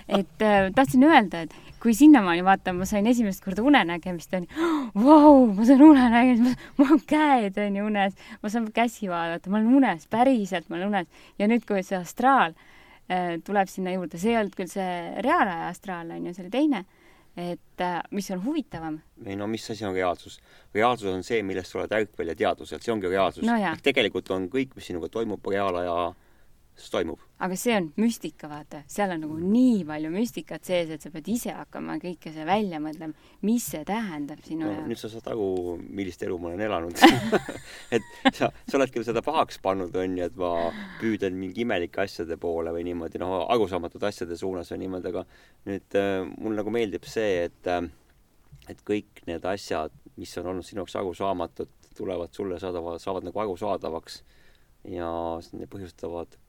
[0.08, 4.70] et äh, tahtsin öelda, et kui sinnamaani vaata, ma sain esimest korda unenägemist, onju,
[5.06, 9.82] vau, ma saan unenägemist, mul on käed, onju, unes, ma saan käsi vaadata, ma olen
[9.82, 11.26] unes, päriselt ma olen unes.
[11.40, 12.56] ja nüüd, kui see astraal
[13.12, 16.86] äh, tuleb sinna juurde, see ei olnud küll see reaalaja astraal, onju, see oli teine
[17.36, 19.00] et äh, mis on huvitavam?
[19.26, 20.40] ei no mis asi on reaalsus?
[20.74, 23.58] reaalsus on see, millest sa oled ärkvel ja teadvuselt, see ongi reaalsus no.
[23.84, 26.14] tegelikult on kõik, mis sinuga toimub reaalaja
[26.76, 27.25] siis toimub.
[27.36, 31.28] Aga see on müstika, vaata, seal on nagu nii palju müstikat sees, et sa pead
[31.34, 34.88] ise hakkama kõike see välja mõtlema, mis see tähendab sinu no, jaoks.
[34.92, 35.50] nüüd sa saad aru,
[35.84, 37.04] millist elu ma olen elanud
[37.96, 40.54] et sa, sa oled küll seda pahaks pannud, onju, et ma
[41.02, 45.26] püüdlen mingi imelike asjade poole või niimoodi, noh, arusaamatute asjade suunas või niimoodi, aga
[45.68, 47.84] nüüd äh, mul nagu meeldib see, et äh,
[48.72, 53.44] et kõik need asjad, mis on olnud sinu jaoks arusaamatud, tulevad sulle saadava, saavad nagu
[53.44, 54.22] arusaadavaks
[54.90, 55.10] ja
[55.72, 56.40] põhjustavad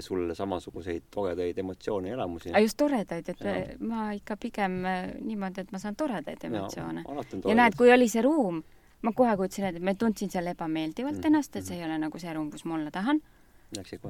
[0.00, 2.52] sulle samasuguseid toredaid emotsioone ja elamusi.
[2.62, 3.54] just toredaid, et ja.
[3.80, 7.04] ma ikka pigem äh, niimoodi, et ma saan toredaid emotsioone.
[7.44, 8.62] ja, näed, kui oli see ruum,
[9.04, 11.30] ma kohe kujutasin ette, et ma tundsin seal ebameeldivalt mm.
[11.30, 13.20] ennast, et see ei ole nagu see ruum, kus ma olla tahan.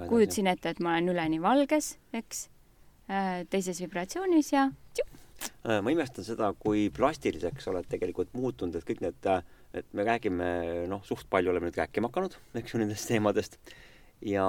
[0.09, 2.49] kujutasin ette, et ma olen üleni valges, eks,
[3.11, 5.09] äh, teises vibratsioonis ja tšu.
[5.67, 9.27] Äh, ma imestan seda, kui plastiliseks oled tegelikult muutunud, et kõik need,
[9.75, 10.47] et me räägime,
[10.89, 13.59] noh, suht palju oleme nüüd rääkima hakanud, eks ju, nendest teemadest
[14.25, 14.45] ja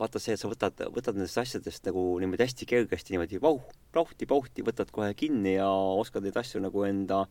[0.00, 4.64] vaata see, et sa võtad, võtad nendest asjadest nagu niimoodi hästi kergesti niimoodi vauh, plauhti-pauhti,
[4.64, 7.26] võtad kohe kinni ja oskad neid asju nagu enda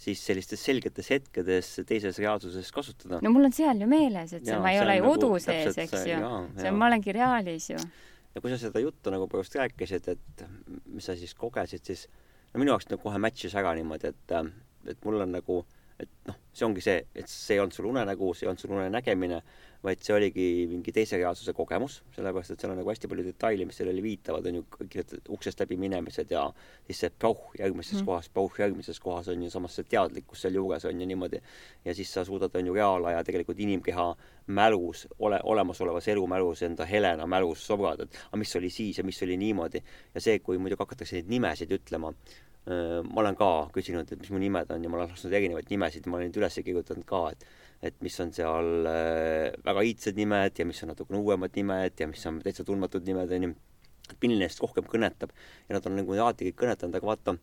[0.00, 3.20] siis sellistes selgetes hetkedes teises reaalsuses kasutada.
[3.22, 5.78] no mul on seal ju meeles, et see, ma ei ole ju nagu udu sees,
[5.84, 6.32] eks ju.
[6.56, 7.82] see on, ma olengi reaalis ju.
[8.32, 10.46] ja kui sa seda juttu nagu praegust rääkisid, et
[10.88, 12.08] mis sa siis kogesid, siis
[12.54, 14.36] no minu jaoks nagu kohe match'is ära niimoodi, et,
[14.94, 15.62] et mul on nagu,
[16.02, 18.74] et noh, see ongi see, et see ei olnud sul unenägu, see ei olnud sul
[18.76, 19.40] unenägemine,
[19.82, 23.66] vaid see oligi mingi teise reaalsuse kogemus, sellepärast et seal on nagu hästi palju detaile,
[23.66, 26.44] mis sellele viitavad, on ju, kõik need uksest läbi minemised ja
[26.86, 28.06] siis see pauh järgmises mm.
[28.06, 31.42] kohas, pauh järgmises kohas on ju samas see teadlikkus sealjuures on ju niimoodi.
[31.84, 34.06] ja siis sa suudad, on ju, reaalaja tegelikult inimkeha
[34.54, 39.22] mälus, ole, olemasolevas elumälus, enda Helena mälus sobrada, et aga mis oli siis ja mis
[39.22, 39.82] oli niimoodi.
[40.14, 42.14] ja see, kui muidugi hakatakse neid nimesid ütlema,
[42.66, 46.04] ma olen ka küsinud, et mis mu nimed on ja ma olen lasknud erinevaid nimesid,
[46.06, 47.46] ma olen neid üles kirjutanud ka, et
[47.82, 52.06] et mis on seal äh, väga iidsed nimed ja mis on natukene uuemad nimed ja
[52.06, 53.50] mis on täitsa tundmatud nimed, onju.
[54.12, 55.32] et milline neist rohkem kõnetab
[55.66, 57.34] ja nad on nagu alati kõik kõnetanud, aga vaata,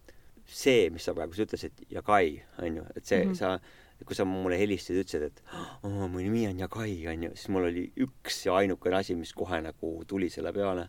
[0.47, 3.39] see, mis sa praegu ütlesid, Jagai, onju, et see mm, -hmm.
[3.39, 5.41] sa kui sa mulle helistasid ütlesid, et
[5.83, 9.59] oh, mu nimi on Jagai, onju, siis mul oli üks ja ainukene asi, mis kohe
[9.61, 10.87] nagu tuli selle peale.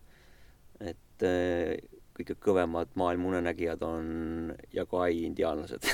[0.81, 1.75] et äh,
[2.21, 5.89] kõige kõvemad maailma unenägijad on Jagai indiaanlased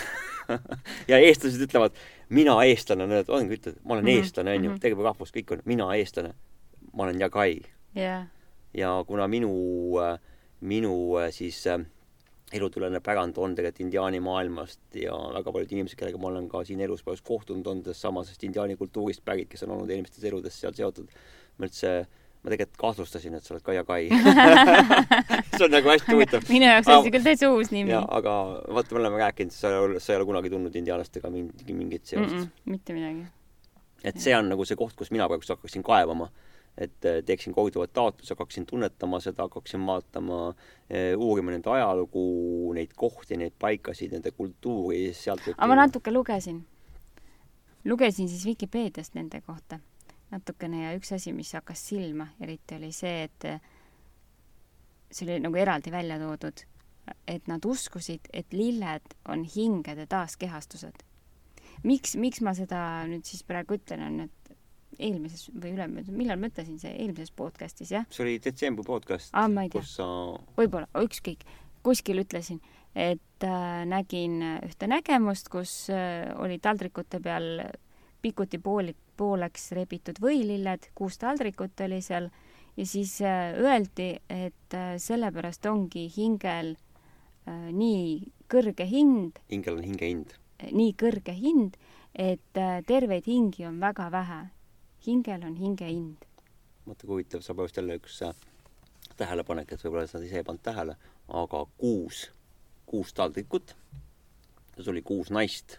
[1.11, 1.97] ja eestlased ütlevad,
[2.29, 4.23] mina eestlane, nad ongi, ütlevad, ma olen mm -hmm.
[4.23, 4.81] eestlane, onju, mhm.
[4.83, 6.35] terve rahvus, kõik on, mina eestlane.
[6.93, 7.61] ma olen Jagai
[7.97, 8.27] yeah..
[8.75, 9.53] ja kuna minu,
[10.61, 10.97] minu
[11.31, 11.81] siis äh,
[12.53, 16.81] elutulene pärand on tegelikult indiaani maailmast ja väga paljud inimesed, kellega ma olen ka siin
[16.81, 21.11] elus palju kohtunud, on samasest indiaani kultuurist pärit, kes on olnud eelmistes eludes seal seotud.
[21.59, 22.07] ma üldse
[22.47, 24.07] ma tegelikult kahtlustasin, et sa oled Kaia Kai
[25.57, 27.95] see on nagu hästi huvitav minu jaoks on see küll täitsa uus nimi.
[27.97, 28.35] aga
[28.77, 32.07] vaata, me oleme rääkinud, sa ei ole, sa ei ole kunagi tundnud indiaanlastega mingi, mingit
[32.07, 32.45] seost mm.
[32.45, 33.25] -mm, mitte midagi.
[34.05, 36.31] et see on nagu see koht, kus mina praegu hakkaksin kaevama.
[36.79, 40.55] et äh, teeksin kohutavat taotluse, hakkaksin tunnetama seda, hakkaksin vaatama,
[40.93, 42.25] äh, uurima nende ajalugu,
[42.77, 46.63] neid kohti, neid paikasid, nende kultuuri, sealt aga ma natuke lugesin.
[47.85, 49.81] lugesin siis Vikipeediast nende kohta
[50.33, 53.47] natukene ja üks asi, mis hakkas silma eriti, oli see, et
[55.11, 56.65] see oli nagu eraldi välja toodud,
[57.31, 61.05] et nad uskusid, et lilled on hingede taaskehastused.
[61.85, 64.47] miks, miks ma seda nüüd siis praegu ütlen, on, et
[64.99, 68.07] eelmises või ülemöödunud, millal ma ütlesin, see eelmises podcastis, jah?
[68.11, 70.07] see oli detsembri podcast ah,, kus sa
[70.57, 71.45] võib-olla, ükskõik,
[71.87, 72.63] kuskil ütlesin,
[72.97, 77.61] et äh, nägin ühte nägemust, kus äh, oli taldrikute peal
[78.23, 82.31] pikuti pooli, pooleks rebitud võililled, kuus taldrikut oli seal
[82.77, 86.75] ja siis äh, öeldi, et äh, sellepärast ongi hingel
[87.49, 89.41] äh, nii kõrge hind.
[89.51, 90.37] hingel on hingehind.
[90.73, 91.77] nii kõrge hind,
[92.15, 94.43] et terveid hingi on väga vähe.
[95.07, 96.29] hingel on hingehind.
[96.87, 98.23] vaata kui huvitav, saab just jälle üks
[99.17, 100.97] tähelepanek, et võib-olla sa ise ei pannud tähele,
[101.29, 102.31] aga kuus,
[102.87, 103.77] kuus taldrikut,
[104.75, 105.79] siis oli kuus naist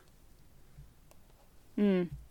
[1.75, 2.26] mm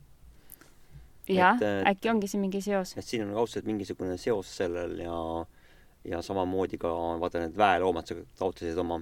[1.29, 1.61] jah,
[1.91, 2.97] äkki ongi siin mingi seos?
[2.97, 5.21] et siin on kaudselt mingisugune seos sellel ja
[6.07, 9.01] ja samamoodi ka vaata need väeloomad, sa taotlesid oma,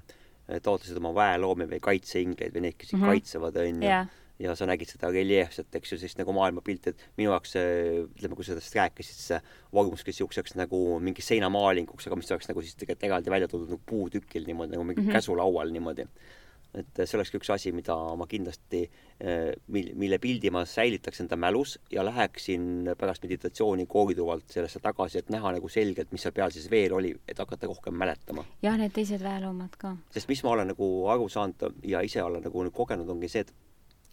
[0.63, 3.19] taotlesid oma väeloomi või kaitseingleid või neid, kes sind mm -hmm.
[3.19, 4.07] kaitsevad, onju jaa,
[4.43, 8.47] ja sa nägid seda reljeefset, eks ju, siis nagu maailmapilti, et minu jaoks ütleme, kui
[8.47, 9.41] sa sellest rääkisid, see
[9.75, 13.83] vormuski niisuguseks nagu mingi seinamaalinguks, aga mis oleks nagu siis tegelikult eraldi välja toodud nagu
[13.87, 15.09] puutükil niimoodi, nagu mingi mm.
[15.09, 15.21] -hmm.
[15.21, 16.09] käsulaual niimoodi.
[16.75, 18.83] Et see olekski üks asi, mida ma kindlasti,
[19.75, 25.31] mil-, mille pildi ma säilitaks enda mälus ja läheksin pärast meditatsiooni korduvalt sellesse tagasi, et
[25.35, 28.95] näha nagu selgelt, mis seal peal siis veel oli, et hakata rohkem mäletama jah, need
[28.97, 29.95] teised väeloomad ka.
[30.15, 33.55] sest mis ma olen nagu aru saanud ja ise olen nagu kogenud, ongi see, et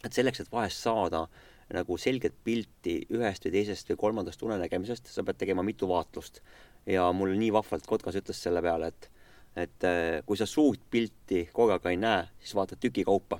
[0.06, 1.26] et selleks, et vahest saada
[1.72, 6.42] nagu selget pilti ühest või teisest või kolmandast unenägemisest, sa pead tegema mitu vaatlust.
[6.86, 9.10] ja mul nii vahvalt Kotkas ütles selle peale, et
[9.56, 13.40] et äh, kui sa suurt pilti korraga ei näe, siis vaatad tüki kaupa.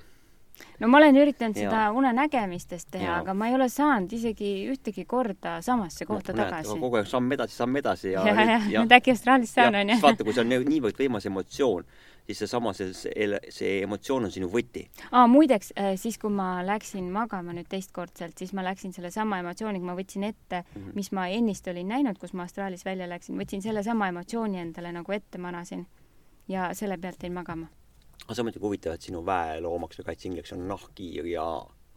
[0.80, 1.70] no ma olen üritanud Jaa.
[1.70, 6.76] seda unenägemistest teha, aga ma ei ole saanud isegi ühtegi korda samasse kohta tagasi.
[6.78, 10.02] kogu aeg samm edasi, samm edasi ja jah, jah, nüüd äkki Austraaliast saan, onju siis.
[10.04, 11.84] vaata, kui see on nii- niivõrd võimas emotsioon,
[12.26, 14.84] siis seesama, see, see, see emotsioon on sinu võti.
[15.10, 19.96] aa, muideks, siis kui ma läksin magama nüüd teistkordselt, siis ma läksin sellesama emotsiooniga, ma
[19.98, 20.92] võtsin ette, Mhm.
[20.94, 25.12] mis ma ennist olin näinud, kus ma Austraalis välja läksin, võtsin sellesama emotsiooni endale nagu
[25.12, 25.86] ette manasin
[26.48, 27.66] ja selle pealt jäin magama.
[28.24, 31.44] aga see on muidugi huvitav, et sinu väeloomaks või kaitseingleks on nahkhiir ja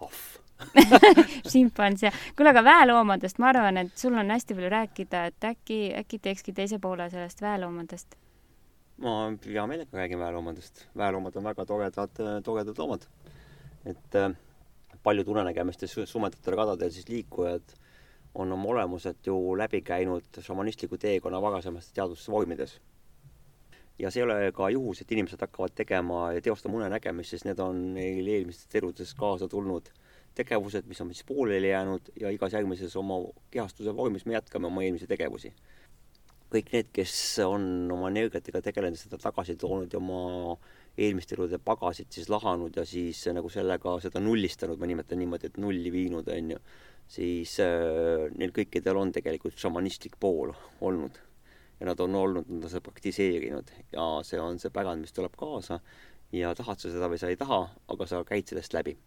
[0.02, 0.24] ahv.
[1.52, 6.20] šimpansee, kuule aga väeloomadest ma arvan, et sul on hästi palju rääkida, et äkki, äkki
[6.20, 8.16] teekski teise poole sellest väeloomadest.
[9.04, 9.16] ma
[9.46, 10.88] hea meelega räägin väeloomadest.
[10.98, 13.08] väeloomad on väga toredad, toredad loomad.
[13.86, 14.32] et äh,
[15.04, 17.76] paljud unenägemistes sumedatel kadadel siis liikujad
[18.36, 22.80] on oma olemuselt ju läbi käinud šamanistliku teekonna varasemates teadusvormides.
[24.00, 27.62] Ja see ei ole ka juhus, et inimesed hakkavad tegema ja teostama unenägemist, sest need
[27.64, 29.92] on neil eelmistes eludes kaasa tulnud
[30.36, 33.22] tegevused, mis on siis pooleli jäänud ja igas järgmises oma
[33.52, 35.54] kehastuse vormis me jätkame oma eelmisi tegevusi
[36.56, 37.14] kõik need, kes
[37.46, 40.56] on oma energiatega tegelenud, seda tagasi toonud ja oma
[40.96, 45.60] eelmiste elude pagasid siis lahanud ja siis nagu sellega seda nullistanud, ma nimetan niimoodi, et
[45.62, 46.62] nulli viinud, on ju,
[47.18, 50.54] siis äh, neil kõikidel on tegelikult šamanistlik pool
[50.86, 51.20] olnud.
[51.80, 55.36] Ja nad on olnud, nad on seda praktiseerinud ja see on see pärand, mis tuleb
[55.38, 55.80] kaasa
[56.36, 58.98] ja tahad sa seda või sa ei taha, aga sa käid sellest läbi.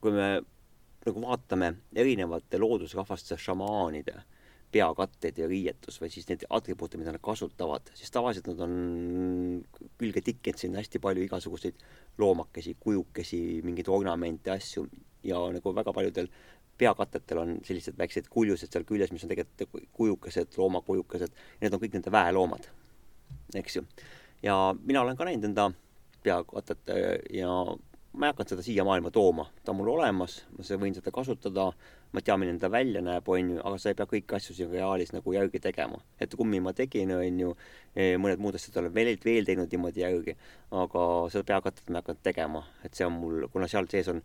[0.00, 0.40] kui me
[1.06, 4.14] nagu vaatame erinevate loodusrahvaste šamaanide
[4.72, 8.74] peakatteid ja riietus või siis neid atribuute, mida nad kasutavad, siis tavaliselt nad on
[10.00, 11.80] külge tikkinud sinna hästi palju igasuguseid
[12.20, 14.84] loomakesi, kujukesi, mingeid ornamente, asju
[15.24, 16.28] ja nagu väga paljudel
[16.78, 21.98] peakattetel on sellised väiksed kuljused seal küljes, mis on tegelikult kujukesed, loomakujukesed, need on kõik
[21.98, 22.70] nende väeloomad,
[23.58, 23.84] eks ju.
[24.42, 25.70] ja mina olen ka näinud enda
[26.22, 27.52] peakatet äh, ja
[28.18, 31.68] ma ei hakanud seda siia maailma tooma, ta on mul olemas, ma võin seda kasutada,
[32.12, 34.72] ma tean, milline ta välja näeb, on ju, aga sa ei pea kõiki asju siin
[34.72, 36.00] reaalis nagu järgi tegema.
[36.20, 37.54] et kummi ma tegin, on ju,
[38.22, 40.36] mõned muud asjad olen veel, veel teinud niimoodi järgi,
[40.82, 44.22] aga seda peakatet ma ei hakanud tegema, et see on mul, kuna seal sees on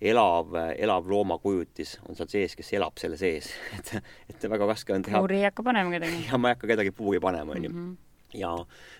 [0.00, 3.94] elav, elav loomakujutis on seal sees, kes elab selle sees, et,
[4.32, 6.24] et väga raske on teha puuri ei hakka panema kedagi.
[6.28, 7.72] ja ma ei hakka kedagi puuri panema, on ju.
[7.72, 7.94] Mhm.
[8.36, 8.52] ja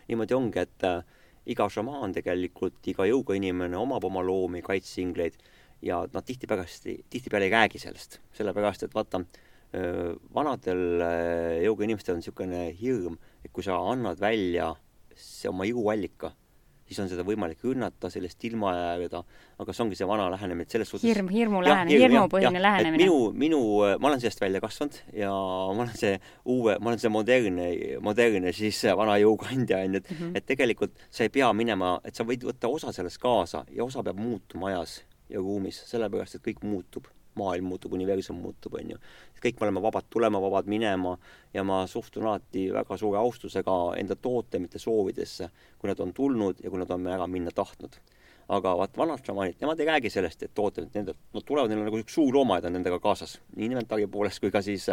[0.09, 1.03] niimoodi ongi, et äh,
[1.53, 5.37] iga šamaan tegelikult, iga jõugainimene omab oma loomi, kaitseingleid
[5.85, 6.65] ja nad tihtipeale,
[7.13, 9.21] tihtipeale ei räägi sellest, sellepärast et vaata,
[10.35, 14.73] vanadel äh, jõugainimestel on niisugune hirm, et kui sa annad välja
[15.17, 16.33] see oma jõuallika,
[16.87, 19.23] siis on seda võimalik rünnata, sellest ilma jääda,
[19.63, 23.03] aga see ongi see vana lähenemine, et selles suhtes hirm, hirmu lähenemine, hirmupõhine lähenemine.
[23.03, 23.61] minu, minu,
[23.99, 26.15] ma olen sellest välja kasvanud ja ma olen see
[26.45, 27.69] uue, ma olen see modernne,
[28.05, 30.17] modernne siis vana jõukandja onju, et mm.
[30.21, 30.39] -hmm.
[30.39, 34.03] et tegelikult sa ei pea minema, et sa võid võtta osa sellest kaasa ja osa
[34.07, 38.99] peab muutuma ajas ja ruumis, sellepärast et kõik muutub, maailm muutub, universum muutub, onju.
[39.43, 41.17] kõik me oleme vabad tulema, vabad minema
[41.55, 46.71] ja ma suhtun alati väga suure austusega enda tootemite soovidesse, kui nad on tulnud ja
[46.71, 48.01] kui nad on ära minna tahtnud
[48.49, 51.89] aga vaat vanad šamaanid, nemad ei räägi sellest, et tooted, nende, nad tulevad, neil on
[51.89, 54.87] nagu üks suur loomaaed on nendega kaasas, nii inventari poolest kui ka siis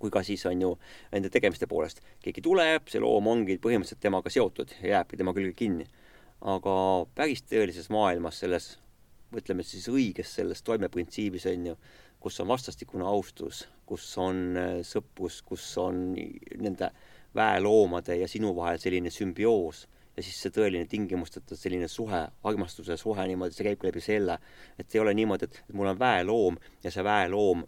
[0.00, 0.72] kui ka siis on ju
[1.12, 2.00] nende tegemiste poolest.
[2.22, 5.86] keegi tuleb, see loom ongi põhimõtteliselt temaga seotud ja jääbki tema külge kinni.
[6.40, 6.72] aga
[7.14, 8.76] päris tõelises maailmas, selles
[9.36, 11.76] ütleme siis õiges selles toimeprintsiibis on ju,
[12.20, 16.90] kus on vastastikune austus, kus on äh, sõprus, kus on nende
[17.36, 23.26] väeloomade ja sinu vahel selline sümbioos ja siis see tõeline tingimusteta selline suhe, armastuse suhe
[23.28, 24.38] niimoodi, see käibki läbi selle,
[24.80, 27.64] et ei ole niimoodi, et et mul on väeloom ja see väeloom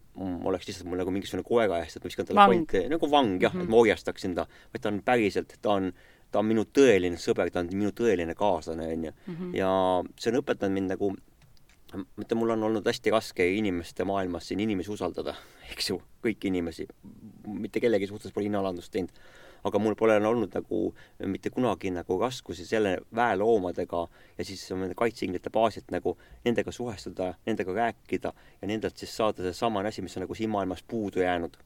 [0.48, 3.52] oleks lihtsalt mul nagu mingisugune koera eest, et ma viskan talle pointi, nagu vang jah
[3.52, 3.68] mm, -hmm.
[3.68, 5.92] et ma orjastaksin ta, vaid ta on päriselt, ta on,
[6.32, 9.12] ta on minu tõeline sõber, ta on minu tõeline kaaslane, onju.
[9.52, 9.70] ja
[10.16, 11.12] see on õpetanud mind nagu
[11.94, 15.34] ma ütlen, mul on olnud hästi raske inimeste maailmas siin inimesi usaldada,
[15.72, 16.88] eks ju, kõiki inimesi,
[17.48, 19.22] mitte kellegi suhtes pole hinnaalandust teinud,
[19.66, 20.80] aga mul pole olnud nagu
[21.26, 24.04] mitte kunagi nagu raskusi selle väeloomadega
[24.38, 26.14] ja siis nende kaitseinglite baasilt nagu
[26.44, 30.84] nendega suhestuda, nendega rääkida ja nendelt siis saada seesama asi, mis on nagu siin maailmas
[30.86, 31.58] puudu jäänud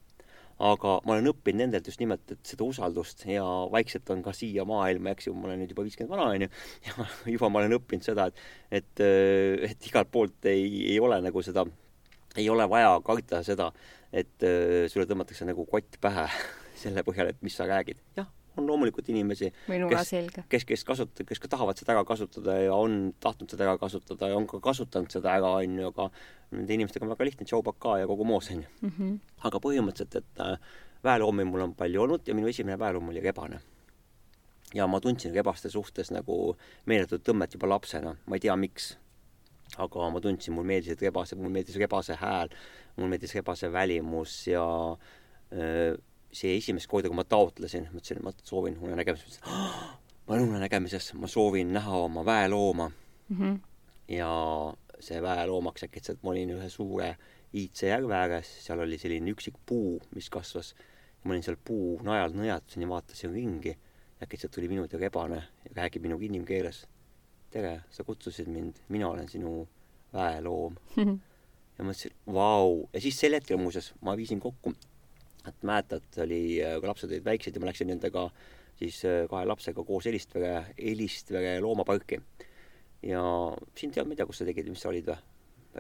[0.63, 4.67] aga ma olen õppinud nendelt just nimelt, et seda usaldust ja vaikselt on ka siia
[4.69, 6.51] maailma, eks ju, ma olen nüüd juba viiskümmend vana, onju,
[6.89, 8.45] ja juba ma olen õppinud seda, et,
[8.83, 9.07] et,
[9.71, 11.67] et igalt poolt ei, ei ole nagu seda,
[12.37, 13.73] ei ole vaja karta seda,
[14.13, 14.47] et
[14.93, 16.29] sulle tõmmatakse nagu kott pähe
[16.83, 18.01] selle põhjal, et mis sa räägid.
[18.19, 20.13] jah on loomulikult inimesi, kes,
[20.49, 24.29] kes, kes kasutavad, kes ka tahavad seda ära kasutada ja on tahtnud seda ära kasutada
[24.33, 26.09] ja on ka kasutanud seda ära, on ju, aga
[26.53, 28.73] nende inimestega on väga lihtne, Joe Baka ja kogu moos, on ju.
[28.89, 29.13] Mhm.
[29.49, 30.73] aga põhimõtteliselt, et äh,
[31.05, 33.61] väeloomi mul on palju olnud ja minu esimene väeloom oli rebane.
[34.75, 38.97] ja ma tundsin rebaste suhtes nagu meeletut tõmmet juba lapsena, ma ei tea, miks.
[39.79, 42.53] aga ma tundsin, mulle meeldisid rebased, mulle meeldis rebase hääl,
[42.97, 44.65] mulle meeldis rebase välimus ja
[45.53, 48.89] öö, äh, see esimest korda, kui ma taotlesin, mõtlesin, ma soovin oh,,
[50.27, 52.89] ma olen unenägemises, ma soovin näha oma väelooma
[53.29, 53.37] mm.
[53.39, 53.59] -hmm.
[54.09, 54.31] ja
[55.01, 57.17] see väeloomaks äkitselt, ma olin ühe suure
[57.55, 60.75] iidse järve ääres, seal oli selline üksik puu, mis kasvas.
[61.25, 63.77] ma olin seal puu najal nõjatasin ja vaatasin ringi.
[64.23, 66.87] äkitselt tuli minu juurde rebane ja räägib minuga inimkeeles.
[67.51, 69.69] tere, sa kutsusid mind, mina olen sinu
[70.13, 71.03] väeloom mm.
[71.05, 71.19] -hmm.
[71.79, 74.73] ja mõtlesin, vau, ja siis sel hetkel muuseas ma viisin kokku
[75.49, 78.29] et mäletad, oli, äh, kui lapsed olid väiksed ja ma läksin nendega
[78.79, 82.21] siis äh, kahe lapsega koos Elistvere, Elistvere loomaparki.
[83.03, 83.23] ja
[83.79, 85.21] sind ei olnud, ma ei tea, kus sa tegid, mis sa olid või?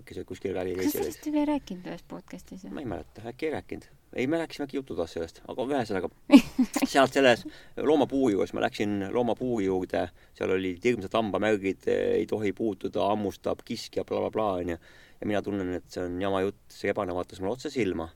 [0.01, 1.11] äkki sa kuskil välireisil olid?
[1.13, 2.65] kas sa vist ei rääkinud ühes podcast'is?
[2.73, 3.89] ma ei mäleta, äkki ei rääkinud.
[4.17, 6.11] ei, me rääkisime äkki jututoas sellest, aga ühesõnaga
[6.95, 7.45] sealt selles
[7.77, 10.07] loomapuu juures, ma läksin loomapuu juurde,
[10.39, 14.81] seal olid hirmsad hambamärgid, ei tohi puutuda, hammustab, kiskja bla,, blablabla, onju.
[15.21, 18.09] ja mina tunnen, et see on jama jutt, see rebane vaatas mulle otse silma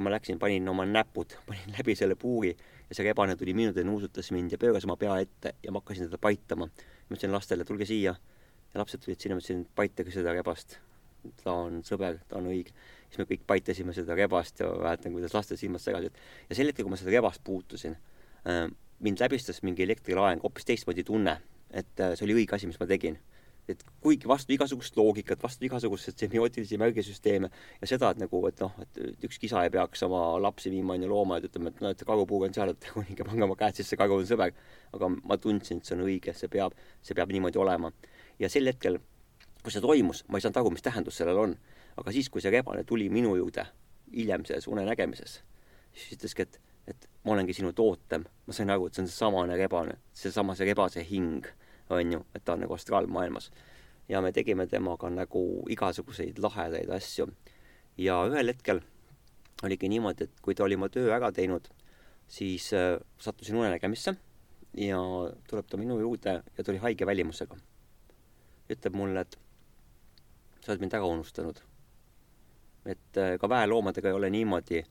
[0.00, 3.70] ja ma läksin, panin oma näpud, panin läbi selle puuri ja see rebane tuli minu
[3.70, 6.70] juurde, nuusutas mind ja pööras oma pea ette ja ma hakkasin teda paitama.
[6.70, 8.14] ma ütlesin lastele, tulge siia.
[8.72, 10.78] ja lapsed tulid sinna, ma ütlesin, paitage seda rebast.
[11.44, 12.72] ta on sõber, ta on õige.
[13.10, 16.16] siis me kõik paitasime seda rebast ja mäletan, kuidas laste silmad segasid.
[16.48, 17.98] ja sel hetkel, kui ma seda rebast puutusin,
[18.48, 18.64] äh,
[19.04, 21.36] mind läbistas mingi elektrilaeng, hoopis teistmoodi tunne,
[21.70, 23.20] et äh, see oli õige asi, mis ma tegin
[23.68, 27.50] et kuigi vastu igasugust loogikat, vastu igasuguseid semiootilisi märgisüsteeme
[27.80, 31.04] ja seda, et nagu, et noh, et üks kisa ei peaks oma lapsi viima on
[31.04, 33.80] ju looma, et ütleme, et noh, et karupuur on seal, et kuninga pange oma käed
[33.80, 34.54] sisse, karu on sõber.
[34.96, 37.92] aga ma tundsin, et see on õige, see peab, see peab niimoodi olema.
[38.38, 38.98] ja sel hetkel,
[39.62, 41.56] kui see toimus, ma ei saanud aru, mis tähendus sellel on.
[42.00, 43.66] aga siis, kui see rebane tuli minu juurde
[44.10, 45.40] hiljem selles unenägemises,
[45.94, 48.24] siis ütleski, et, et ma olengi sinu tootem.
[48.46, 51.46] ma sain aru, et see on seesamane rebane, seesama see rebase hing
[51.94, 53.50] on ju, et ta on nagu astraalmaailmas.
[54.08, 57.28] ja me tegime temaga nagu igasuguseid lahedaid asju.
[57.98, 58.80] ja ühel hetkel
[59.62, 61.68] oligi niimoodi, et kui ta oli oma töö ära teinud,
[62.28, 64.14] siis äh, sattusin unenägemisse
[64.76, 65.00] ja
[65.48, 67.56] tuleb ta minu juurde ja ta oli haige välimusega.
[68.70, 69.38] ütleb mulle, et
[70.60, 71.60] sa oled mind ära unustanud.
[72.86, 74.84] et äh, ka väeloomadega ei ole niimoodi,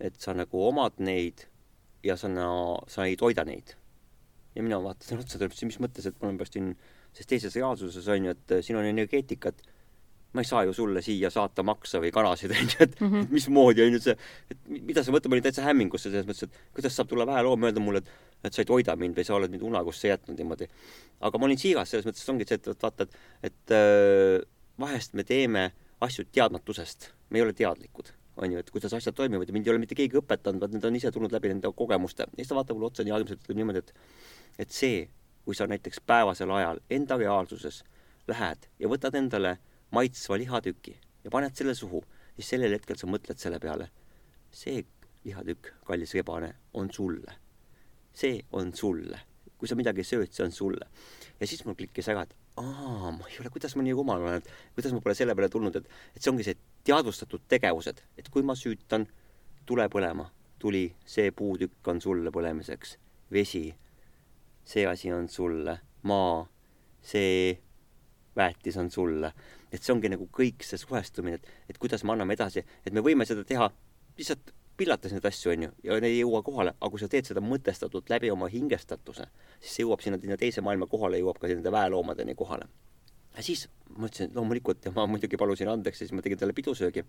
[0.00, 1.46] et sa nagu omad neid
[2.02, 2.28] ja sa,
[2.88, 3.74] sa ei toida neid
[4.54, 6.72] ja mina vaatasin otsa talle, ütlesin, mis mõttes, et ma olen pärast siin
[7.12, 9.62] selles teises reaalsuses on ju, et siin on energeetikat,
[10.34, 13.30] ma ei saa ju sulle siia saata maksa või kanasid, on ju, et mm -hmm.
[13.34, 14.16] mismoodi on ju see,
[14.50, 17.68] et mida sa mõtled, ma olin täitsa hämmingusse selles mõttes, et kuidas saab tulla väeloom
[17.68, 20.68] öelda mulle, et et sa ei toida mind või sa oled mind unarusse jätnud niimoodi.
[21.20, 24.40] aga ma olin siiras selles mõttes, ongi see, et vaata, et, et äh,
[24.80, 29.48] vahest me teeme asju teadmatusest, me ei ole teadlikud on ju, et kuidas asjad toimivad
[29.48, 32.26] ja mind ei ole mitte keegi õpetanud, vaid need on ise tulnud läbi nende kogemuste.
[32.30, 33.92] ja siis ta vaatab mulle otsa nii armsalt, ütleb niimoodi, et
[34.58, 35.08] et see,
[35.44, 37.82] kui sa näiteks päevasel ajal enda reaalsuses
[38.28, 39.56] lähed ja võtad endale
[39.90, 42.02] maitsva lihatüki ja paned selle suhu,
[42.36, 43.90] siis sellel hetkel sa mõtled selle peale,
[44.50, 44.84] see
[45.24, 47.34] lihatükk, kallis rebane, on sulle.
[48.12, 49.20] see on sulle.
[49.58, 50.86] kui sa midagi sööd, see on sulle.
[51.40, 54.40] ja siis mul klikkis ära, et aa, ma ei ole, kuidas ma nii rumal olen,
[54.40, 58.28] et kuidas ma pole selle peale tulnud, et, et see ongi see teadvustatud tegevused, et
[58.32, 59.06] kui ma süütan
[59.68, 60.26] tule põlema,
[60.60, 62.96] tuli, see puutükk on sulle põlemiseks,
[63.32, 63.68] vesi
[64.70, 66.44] see asi on sulle, maa,
[67.02, 67.58] see
[68.36, 69.32] väetis on sulle.
[69.72, 73.02] et see ongi nagu kõik see suhestumine, et, et kuidas me anname edasi, et me
[73.06, 73.68] võime seda teha
[74.18, 74.50] lihtsalt
[74.80, 77.42] pillates neid asju, on ju, ja need ei jõua kohale, aga kui sa teed seda
[77.44, 79.26] mõtestatult läbi oma hingestatuse,
[79.60, 82.66] siis see jõuab sinna, sinna teise maailma kohale, jõuab ka nende väeloomadeni kohale.
[83.36, 86.56] ja siis ma ütlesin, et loomulikult, ja ma muidugi palusin andeks siis ma tegin talle
[86.56, 87.04] pidusöögi.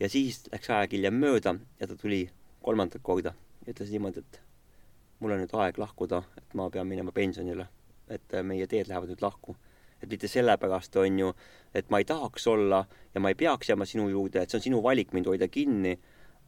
[0.00, 2.24] ja siis läks aeg hiljem mööda ja ta tuli
[2.62, 3.34] kolmandat korda
[3.66, 4.40] ja ütles niimoodi, et
[5.22, 7.68] mul on nüüd aeg lahkuda, et ma pean minema pensionile.
[8.10, 9.54] et äh, meie teed lähevad nüüd lahku.
[10.02, 11.28] et mitte sellepärast, on ju,
[11.74, 14.62] et ma ei tahaks olla ja ma ei peaks jääma sinu juurde, et see on
[14.62, 15.94] sinu valik mind hoida kinni,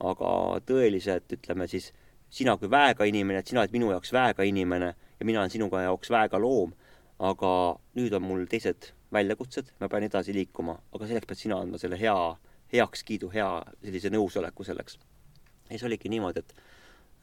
[0.00, 0.30] aga
[0.66, 1.92] tõeliselt, ütleme siis,
[2.30, 5.84] sina kui väega inimene, et sina oled minu jaoks väega inimene ja mina olen sinuga
[5.84, 6.74] jaoks väega loom,
[7.22, 7.52] aga
[7.94, 12.00] nüüd on mul teised väljakutsed, ma pean edasi liikuma, aga selleks pead sina andma selle
[12.00, 12.16] hea
[12.74, 13.48] heakskiidu, hea
[13.84, 14.98] sellise nõusoleku selleks.
[15.68, 16.54] ja siis oligi niimoodi, et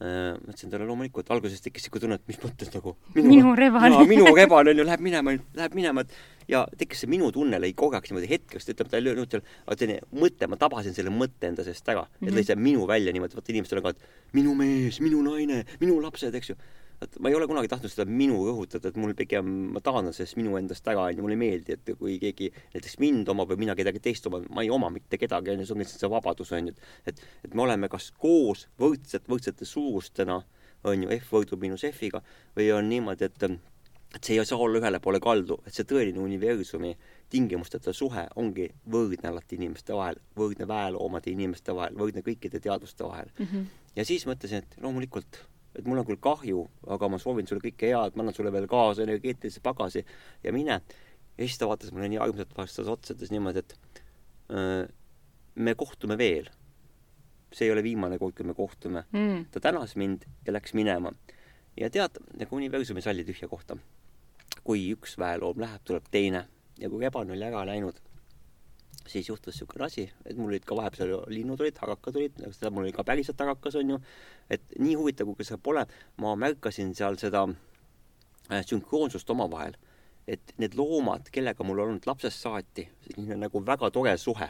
[0.02, 4.02] ma ütlesin talle loomulikult, alguses tekkis siuke tunne, et mis mõttes nagu minu, minu rebane.
[4.10, 7.72] minu rebane on ju, läheb minema, läheb minema, et ja tekkis see minu tunne lõi
[7.78, 11.14] kogu aeg niimoodi hetkest, ütleme, ta ei löönud seal, aga selline mõte, ma tabasin selle
[11.14, 12.28] mõtte enda seest ära mm, -hmm.
[12.28, 15.62] et lõi see minu välja niimoodi, vaata inimestel on ka, et minu mees, minu naine,
[15.80, 16.58] minu lapsed, eks ju
[17.02, 20.38] et ma ei ole kunagi tahtnud seda minu rõhutada, et mul pigem, ma taandan sellest
[20.38, 23.76] minu endast ära, onju, mulle ei meeldi, et kui keegi näiteks mind omab või mina
[23.78, 26.76] kedagi teist oman, ma ei oma mitte kedagi, onju, see on lihtsalt see vabadus, onju.
[27.10, 30.40] et, et me oleme kas koos võrdselt, võrdsete suurustena,
[30.88, 32.22] onju, F võrdub miinus F-iga,
[32.56, 33.50] või on niimoodi, et
[34.12, 36.90] et see ei saa olla ühele poole kaldu, et see tõeline universumi
[37.32, 43.30] tingimusteta suhe ongi võrdne alati inimeste vahel, võrdne väeloomade inimeste vahel, võrdne kõikide teadvuste vahel
[43.38, 43.46] mm.
[43.46, 43.64] -hmm.
[43.96, 45.40] ja siis mõtlesin, et loomulikult
[45.76, 46.64] et mul on küll kahju,
[46.94, 50.04] aga ma soovin sulle kõike head, ma annan sulle veel kaasa energeetilise pagasi
[50.44, 50.80] ja mine.
[51.36, 54.00] ja siis ta vaatas mulle nii armsalt vastas otsa, ütles niimoodi, et
[54.52, 54.84] öö,
[55.54, 56.50] me kohtume veel.
[57.52, 59.44] see ei ole viimane kord, kui me kohtume mm..
[59.52, 61.12] ta tänas mind ja läks minema.
[61.76, 63.76] ja tead, nagu universum ei salli tühja kohta.
[64.64, 66.46] kui üks väeloom läheb, tuleb teine
[66.78, 68.00] ja kui Eban oli ära läinud
[69.08, 72.86] siis juhtus niisugune asi, et mul olid ka vahepeal linnud olid, harakad olid, seda mul
[72.86, 73.98] oli ka päriselt harakas, on ju,
[74.52, 75.84] et nii huvitav, kui see pole,
[76.22, 79.78] ma märkasin seal seda äh, sünkroonsust omavahel.
[80.22, 84.46] et need loomad, kellega mul olnud lapsest saati, selline nagu väga tore suhe,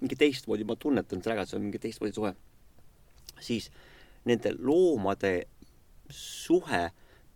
[0.00, 2.30] mingi teistmoodi, ma tunnetan seda ära, et see on mingi teistmoodi suhe,
[3.44, 3.66] siis
[4.24, 5.34] nende loomade
[6.08, 6.86] suhe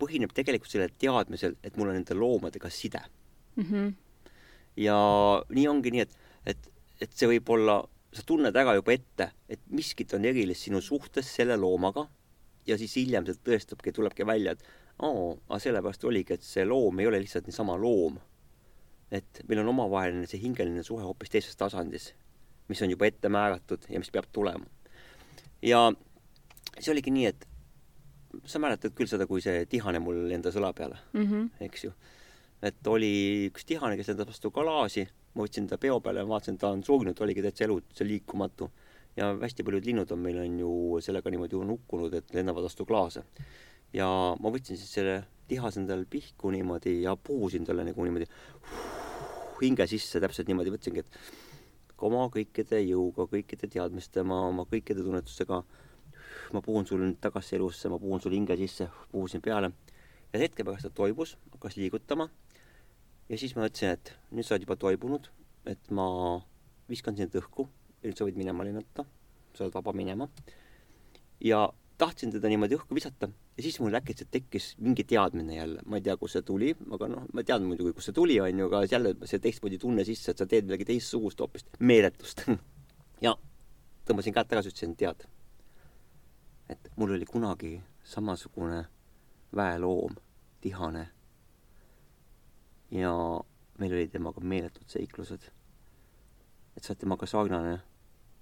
[0.00, 3.02] põhineb tegelikult sellel teadmisel, et mul on nende loomadega side
[3.56, 3.64] mm.
[3.68, 3.92] -hmm.
[4.80, 4.98] ja
[5.50, 6.70] nii ongi nii, et et,
[7.00, 7.80] et see võib olla,
[8.14, 12.06] sa tunned ära juba ette, et miskit on erilist sinu suhtes selle loomaga
[12.66, 14.64] ja siis hiljem see tõestabki, tulebki välja, et
[15.02, 18.20] oo, aga sellepärast oligi, et see loom ei ole lihtsalt niisama loom.
[19.14, 22.08] et meil on omavaheline see hingeline suhe hoopis teises tasandis,
[22.68, 24.66] mis on juba ette määratud ja mis peab tulema.
[25.62, 25.90] ja
[26.78, 27.46] see oligi nii, et
[28.50, 31.50] sa mäletad küll seda, kui see tihane mul lendas õla peale mm, -hmm.
[31.66, 31.92] eks ju.
[32.62, 36.58] et oli üks tihane, kes lendas vastu klaasi ma võtsin ta peo peale ja vaatasin,
[36.58, 38.70] ta on surnud, oligi täitsa elutu, liikumatu.
[39.16, 40.70] ja hästi paljud linnud on meil on ju
[41.00, 43.24] sellega niimoodi nukkunud, et lendavad vastu klaase.
[43.92, 44.08] ja
[44.40, 48.26] ma võtsin siis selle tihase endale pihku niimoodi ja puhusin talle nagu niimoodi
[49.62, 55.62] hinge sisse, täpselt niimoodi võtsingi, et oma kõikide jõuga, kõikide teadmiste, oma, oma kõikide tunnetustega
[56.52, 59.72] ma puhun sul nüüd tagasi elusse, ma puhun sul hinge sisse, puhusin peale
[60.32, 62.28] ja hetke pärast ta toibus, hakkas liigutama
[63.28, 65.30] ja siis ma mõtlesin, et nüüd sa oled juba toibunud,
[65.70, 66.06] et ma
[66.90, 67.66] viskan sind õhku.
[68.04, 69.06] Nüüd sa võid minema lennata,
[69.56, 70.28] sa oled vaba minema.
[71.40, 71.66] ja
[71.98, 73.28] tahtsin teda niimoodi õhku visata.
[73.56, 77.08] Ja siis mul äkitselt tekkis mingi teadmine jälle, ma ei tea, kust see tuli, aga
[77.08, 80.32] noh, ma tean muidugi, kust see tuli, on ju, aga jälle see teistmoodi tunne sisse,
[80.32, 82.46] et sa teed midagi teistsugust hoopis, meeletust.
[83.22, 83.30] Ja
[84.04, 85.22] tõmbasin käed tagasi, ütlesin, tead,
[86.68, 88.82] et mul oli kunagi samasugune
[89.54, 90.18] väeloom,
[90.60, 91.06] tihane
[92.94, 93.10] ja
[93.78, 95.50] meil olid temaga meeletud seiklused.
[96.76, 97.74] et sa oled temaga sarnane,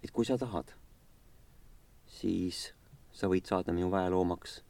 [0.02, 0.72] et kui sa tahad,
[2.08, 2.72] siis
[3.12, 4.62] sa võid saada minu väeloomaks.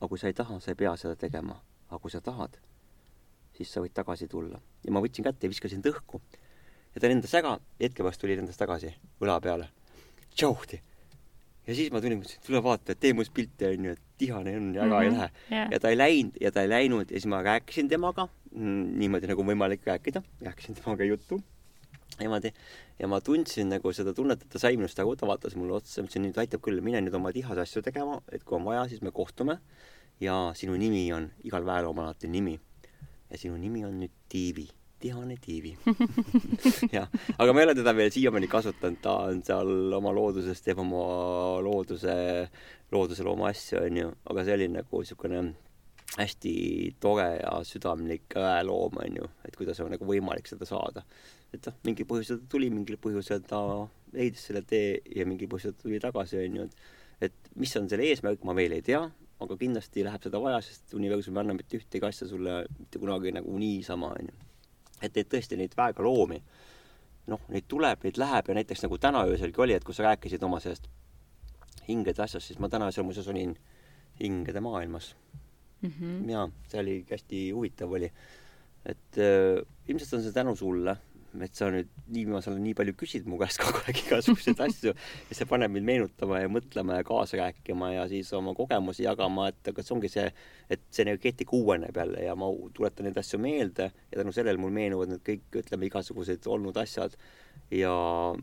[0.00, 2.58] aga kui sa ei taha, sa ei pea seda tegema, aga kui sa tahad,
[3.56, 4.60] siis sa võid tagasi tulla.
[4.84, 6.20] ja ma võtsin kätte ja viskasin ta õhku.
[6.94, 9.68] ja ta lendas ära, hetke pärast tuli lendas tagasi õla peale.
[10.34, 10.82] tšauhti
[11.66, 14.68] ja siis ma tulin, mõtlesin, et tule vaata, tee must pilti, onju, et tihane on
[14.74, 15.04] ja väga mm -hmm.
[15.04, 15.30] ei lähe.
[15.50, 15.72] Yeah..
[15.72, 19.26] ja ta ei läinud ja ta ei läinud ja siis ma rääkisin temaga mm, niimoodi,
[19.26, 21.42] nagu võimalik rääkida, rääkisin temaga juttu
[22.18, 22.52] niimoodi.
[22.98, 26.02] Ja ma tundsin nagu seda tunnet, et ta sai minust aru, ta vaatas mulle otsa,
[26.02, 28.88] ma ütlesin, nüüd aitab küll, mine nüüd oma tihase asju tegema, et kui on vaja,
[28.88, 29.58] siis me kohtume.
[30.20, 32.60] Ja sinu nimi on, igal väeloomal alati nimi.
[33.30, 34.68] ja sinu nimi on nüüd Tiivi
[35.02, 35.74] tihane tiivi.
[36.94, 40.80] Jah, aga ma ei ole teda veel siiamaani kasutanud, ta on seal oma looduses, teeb
[40.82, 41.02] oma
[41.64, 42.14] looduse,
[42.94, 45.44] loodusele oma asju, onju, aga see oli nagu niisugune
[46.12, 46.54] hästi
[47.00, 51.04] tore ja südamlik väeloom, onju, et kuidas on nagu võimalik seda saada.
[51.52, 53.58] et noh, mingil põhjusel ta tuli, mingil põhjusel ta
[54.14, 58.42] leidis selle tee ja mingil põhjusel tuli tagasi, onju, et et mis on selle eesmärk,
[58.42, 59.02] ma veel ei tea,
[59.42, 63.34] aga kindlasti läheb seda vaja, sest universum ei anna mitte ühtegi asja sulle mitte kunagi
[63.36, 64.51] nagu niisama, onju
[65.02, 66.38] et neid tõesti, neid väega loomi,
[67.32, 70.42] noh, neid tuleb, neid läheb ja näiteks nagu täna ööselgi oli, et kui sa rääkisid
[70.42, 70.88] oma sellest
[71.88, 73.56] hingede asjast, siis ma täna öösel muuseas olin
[74.20, 75.16] hingede maailmas
[75.82, 75.90] mm.
[75.90, 76.30] -hmm.
[76.30, 78.12] jaa, see oli hästi huvitav oli.
[78.86, 80.96] et äh, ilmselt on see tänu sulle,
[81.40, 85.36] et sa nüüd viimasel ajal nii palju küsid mu käest kogu aeg igasuguseid asju ja
[85.38, 89.72] see paneb mind meenutama ja mõtlema ja kaasa rääkima ja siis oma kogemusi jagama, et
[89.76, 90.26] kas ongi see,
[90.68, 94.74] et see energeetika uueneb jälle ja ma tuletan neid asju meelde ja tänu sellele mul
[94.74, 97.16] meenuvad need kõik, ütleme, igasugused olnud asjad
[97.72, 97.94] ja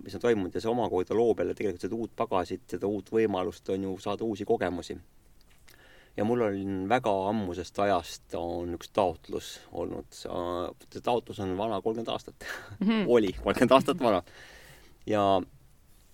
[0.01, 3.69] mis on toimunud ja see omakorda loob jälle tegelikult seda uut pagasit, seda uut võimalust
[3.73, 4.97] on ju saada uusi kogemusi
[6.19, 12.11] ja mul on väga ammusest ajast on üks taotlus olnud, see taotlus on vana kolmkümmend
[12.11, 13.05] aastat mm, -hmm.
[13.15, 14.23] oli kolmkümmend aastat vana.
[15.07, 15.23] ja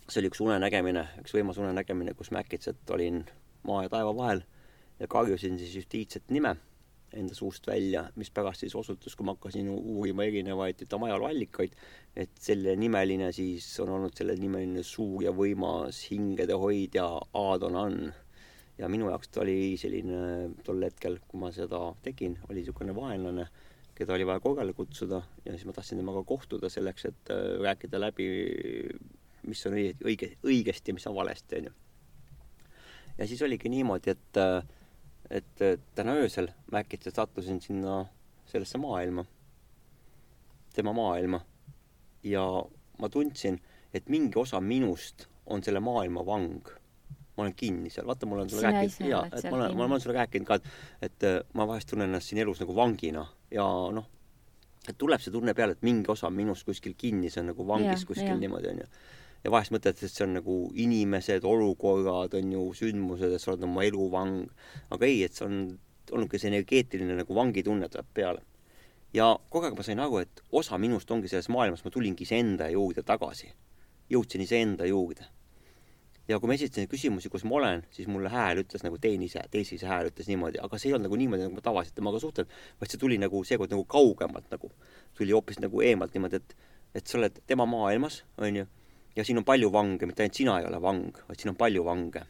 [0.09, 3.23] see oli üks unenägemine, üks võimas unenägemine, kus ma äkitselt olin
[3.65, 4.43] maa ja taeva vahel
[4.99, 6.55] ja karjusin siis justiitset nime
[7.15, 11.75] enda suust välja, mis pärast siis osutus, kui ma hakkasin uurima erinevaid, ütleme, ajalooallikaid,
[12.15, 18.11] et selle nimeline siis on olnud selle nimeline suur ja võimas hingede hoidja Aadonan
[18.77, 23.47] ja minu jaoks ta oli selline tol hetkel, kui ma seda tegin, oli niisugune vaenlane,
[23.95, 28.01] keda oli vaja korrale kutsuda ja siis ma tahtsin temaga kohtuda selleks, et äh, rääkida
[28.01, 28.27] läbi,
[29.47, 31.75] mis on õige, õige, õigesti ja mis on valesti, onju.
[33.17, 34.59] ja siis oligi niimoodi, et, äh,
[35.39, 35.65] et
[35.95, 38.03] täna öösel ma äkitselt sattusin sinna
[38.51, 39.25] sellesse maailma,
[40.75, 41.39] tema maailma
[42.23, 42.43] ja
[42.99, 43.61] ma tundsin,
[43.93, 46.75] et mingi osa minust on selle maailma vang
[47.35, 50.01] ma olen kinni seal, vaata, mul on sulle rääkinud, jaa, et ma olen, ma olen
[50.03, 50.69] sulle rääkinud ka, et,
[51.09, 54.07] et äh, ma vahest tunnen ennast siin elus nagu vangina ja noh,
[54.87, 58.05] et tuleb see tunne peale, et mingi osa minust kuskil kinni, see on nagu vangis
[58.05, 58.39] ja, kuskil ja.
[58.39, 58.87] niimoodi, onju.
[59.43, 63.67] ja vahest mõtled, et see on nagu inimesed, olukorrad, on ju, sündmused, et sa oled
[63.67, 64.43] oma elu vang.
[64.95, 65.61] aga ei, et see on
[66.13, 68.43] olnudki see energeetiline nagu vangitunne tuleb peale.
[69.15, 72.69] ja kogu aeg ma sain aru, et osa minust ongi selles maailmas, ma tulingi iseenda
[72.71, 73.51] juurde tagasi.
[74.09, 75.25] jõudsin iseenda juurde
[76.27, 79.87] ja kui ma esitasin küsimusi, kus ma olen, siis mulle hääl ütles nagu teenise, teisise
[79.89, 82.49] hääl ütles niimoodi, aga see ei olnud nagu niimoodi, nagu ma tavaliselt temaga suhtlen,
[82.81, 84.71] vaid see tuli nagu seekord nagu kaugemalt nagu,
[85.17, 86.55] tuli hoopis nagu eemalt niimoodi, et,
[87.01, 88.65] et sa oled tema maailmas, onju,
[89.15, 91.85] ja siin on palju vange, mitte ainult sina ei ole vang, vaid siin on palju
[91.85, 92.25] vange.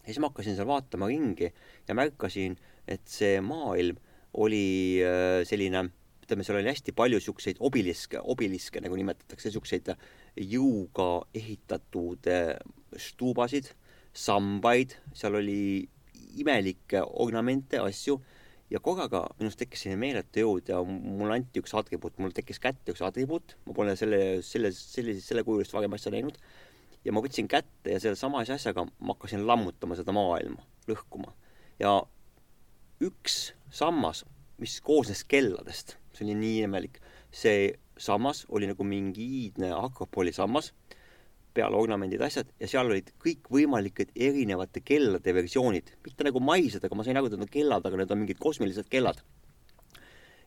[0.00, 1.52] ja siis ma hakkasin seal vaatama ringi
[1.88, 2.56] ja märkasin,
[2.88, 4.00] et see maailm
[4.40, 5.90] oli äh, selline
[6.30, 9.90] ütleme, seal oli hästi palju niisuguseid obiliske, obiliske nagu nimetatakse, niisuguseid
[10.38, 12.54] jõuga ehitatud eh,
[12.94, 13.72] stuubasid,
[14.14, 15.88] sambaid, seal oli
[16.38, 18.20] imelikke ornamente, asju
[18.70, 22.94] ja korraga minust tekkis selline meeletu jõud ja mulle anti üks atribuut, mul tekkis kätte
[22.94, 26.38] üks atribuut, ma pole selle, selle, sellise, selle kujulist varem asja näinud.
[27.04, 31.34] ja ma võtsin kätte ja selle samasuguse asjaga ma hakkasin lammutama seda maailma, lõhkuma.
[31.82, 31.98] ja
[33.02, 34.24] üks sammas,
[34.60, 37.00] mis koosnes kelladest, see oli nii imelik,
[37.32, 40.72] see sammas oli nagu mingi iidne akropoli sammas,
[41.54, 47.06] peal ornamendid, asjad, ja seal olid kõikvõimalikud erinevate kellade versioonid, mitte nagu maised, aga ma
[47.06, 49.22] sain aru, et need on kellad, aga need on mingid kosmilised kellad.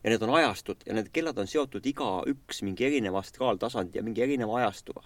[0.04, 4.20] ja need on ajastud ja need kellad on seotud igaüks mingi erineva astraaltasandi ja mingi
[4.20, 5.04] erineva ajastuga.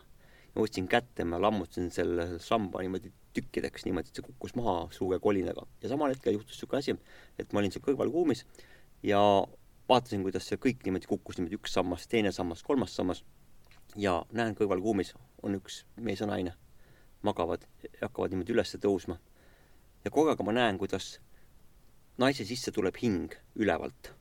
[0.54, 5.18] ma võtsin kätte, ma lammutasin selle samba niimoodi tükkideks, niimoodi, et see kukkus maha suure
[5.18, 5.66] kolinaga.
[5.82, 6.96] ja samal hetkel juhtus niisugune asi,
[7.38, 8.46] et ma olin seal kõrvalruumis
[9.02, 9.20] ja
[9.88, 13.24] vaatasin, kuidas see kõik niimoodi kukkus, niimoodi üks sammas, teine sammas, kolmas sammas
[13.96, 16.54] ja näen kõrval kuumis on üks mees ja naine,
[17.22, 17.64] magavad,
[18.02, 19.18] hakkavad niimoodi üles tõusma.
[20.04, 21.18] ja korraga ma näen, kuidas
[22.18, 24.12] naise sisse tuleb hing ülevalt.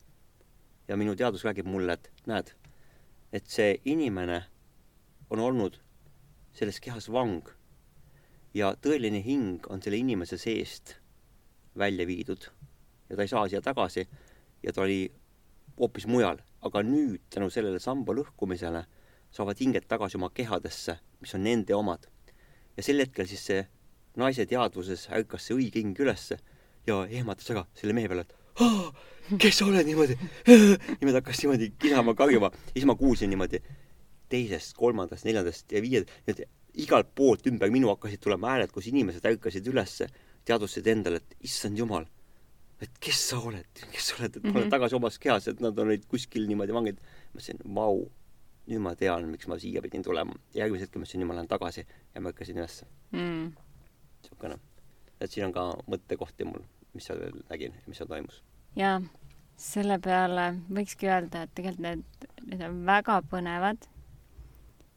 [0.87, 2.53] ja minu teadus räägib mulle, et näed,
[3.33, 4.43] et see inimene
[5.29, 5.81] on olnud
[6.53, 7.49] selles kehas vang
[8.53, 10.95] ja tõeline hing on selle inimese seest
[11.77, 12.47] välja viidud
[13.09, 14.07] ja ta ei saa siia tagasi
[14.63, 15.07] ja ta oli
[15.77, 18.83] hoopis mujal, aga nüüd tänu sellele samba lõhkumisele
[19.33, 22.07] saavad hinged tagasi oma kehadesse, mis on nende omad.
[22.77, 23.63] ja sel hetkel siis see
[24.17, 26.37] naise teadvuses ärkas see õige hing ülesse
[26.87, 30.17] ja ehmatas ära selle mehe peale, et kes sa oled niimoodi.
[30.99, 33.61] niimoodi hakkas niimoodi kisama, karjuma, siis ma kuulsin niimoodi
[34.31, 36.45] teisest, kolmandast, neljandast ja viiendast,
[36.77, 40.09] igalt poolt ümber minu hakkasid tulema hääled, kus inimesed ärkasid ülesse,
[40.47, 42.07] teadvustasid endale, et issand jumal
[42.81, 44.75] et kes sa oled, kes sa oled, et ma olen mm -hmm.
[44.75, 46.97] tagasi omas kehas, et nad olid kuskil niimoodi vangid.
[46.99, 48.09] ma mõtlesin, vau,
[48.67, 50.33] nüüd ma tean, miks ma siia pidin tulema.
[50.53, 51.85] järgmise hetke mõtlesin, nüüd ma lähen tagasi
[52.15, 53.51] ja ma ärkasin ülesse mm..
[54.21, 54.59] niisugune.
[55.21, 56.63] et siin on ka mõttekohti mul,
[56.93, 58.43] mis seal nägin ja mis seal toimus.
[58.75, 59.01] jaa,
[59.55, 62.03] selle peale võikski öelda, et tegelikult need,
[62.45, 63.89] need on väga põnevad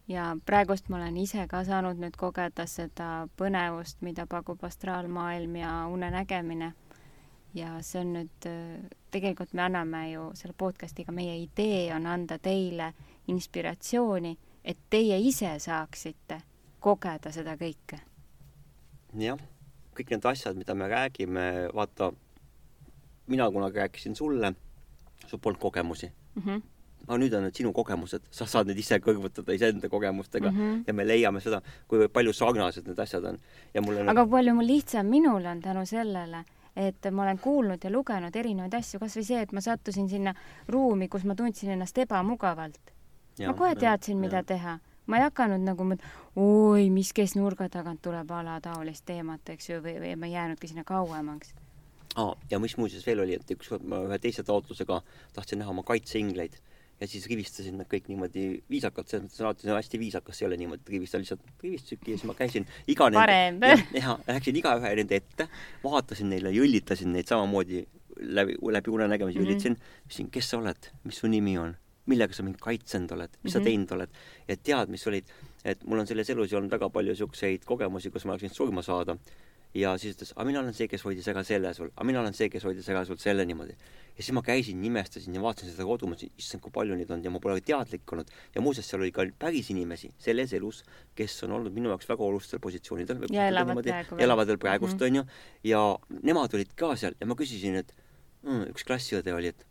[0.08, 5.86] ja praegust ma olen ise ka saanud nüüd kogeda seda põnevust, mida pakub astraalmaailm ja
[5.86, 6.72] unenägemine
[7.54, 8.48] ja see on nüüd,
[9.10, 12.92] tegelikult me anname ju selle podcast'iga, meie idee on anda teile
[13.30, 16.40] inspiratsiooni, et teie ise saaksite
[16.80, 18.00] kogeda seda kõike.
[19.18, 19.38] jah,
[19.96, 22.12] kõik need asjad, mida me räägime, vaata,
[23.30, 24.54] mina kunagi rääkisin sulle,
[25.26, 26.42] sul polnud kogemusi mm.
[26.42, 26.62] -hmm.
[27.08, 30.84] aga nüüd on need sinu kogemused, sa saad neid ise kõrvutada iseenda kogemustega mm -hmm.
[30.86, 33.38] ja me leiame seda, kui palju sarnased need asjad on.
[33.74, 36.44] ja mul on aga palju mul lihtsam minul on tänu sellele,
[36.76, 40.34] et ma olen kuulnud ja lugenud erinevaid asju, kas või see, et ma sattusin sinna
[40.68, 42.94] ruumi, kus ma tundsin ennast ebamugavalt.
[43.46, 44.44] ma kohe teadsin, mida ja.
[44.44, 45.86] teha ma ei hakanud nagu
[46.36, 50.28] oi, mis, kes nurga tagant tuleb a la taolist teemat, eks ju, või, või ma
[50.28, 51.54] ei jäänudki sinna kauemaks
[52.16, 55.00] aa, ja mis muuseas veel oli, et ükskord ma ühe teise taotlusega
[55.34, 56.58] tahtsin näha oma kaitseingleid
[57.00, 60.58] ja siis rivistasin nad kõik niimoodi viisakalt, selles mõttes alati on hästi viisakas, ei ole
[60.60, 64.92] niimoodi, et rivistan lihtsalt rivistusüki ja siis ma käisin iga nende, jah, ja, läksin igaühe
[65.00, 65.48] nende ette,
[65.84, 67.84] vaatasin neile, jõllitasin neid samamoodi
[68.20, 69.48] läbi, läbi unenägemise mm -hmm.
[69.48, 69.78] jõllitasin,
[70.08, 71.76] küsisin, kes sa oled, mis su nimi on,
[72.10, 73.52] millega sa mind kaitsenud oled, mis mm -hmm.
[73.52, 73.64] sa mhm.
[73.64, 74.10] teinud oled,
[74.48, 75.32] ja tead, mis olid,
[75.64, 78.56] et mul on selles elus ju olnud väga palju niisuguseid kogemusi, kus ma oleks võinud
[78.56, 79.16] surma saada
[79.74, 82.34] ja siis ütles, aga mina olen see, kes hoidis ära selle sul, aga mina olen
[82.36, 83.76] see, kes hoidis ära sul selle niimoodi.
[84.16, 87.22] ja siis ma käisin, nimestasin ja vaatasin seda kodu, mõtlesin, issand, kui palju neid on
[87.24, 88.32] ja ma pole teadlik olnud.
[88.54, 90.82] ja muuseas, seal oli ka päris inimesi selles elus,
[91.14, 93.26] kes on olnud minu jaoks väga olulistel positsioonidel.
[93.30, 95.10] ja elavad praegu elavad veel praegust mm, -hmm.
[95.10, 95.24] onju.
[95.64, 95.82] ja
[96.22, 97.94] nemad olid ka seal ja ma küsisin, et
[98.42, 99.66] mm, üks klassiõde oli, et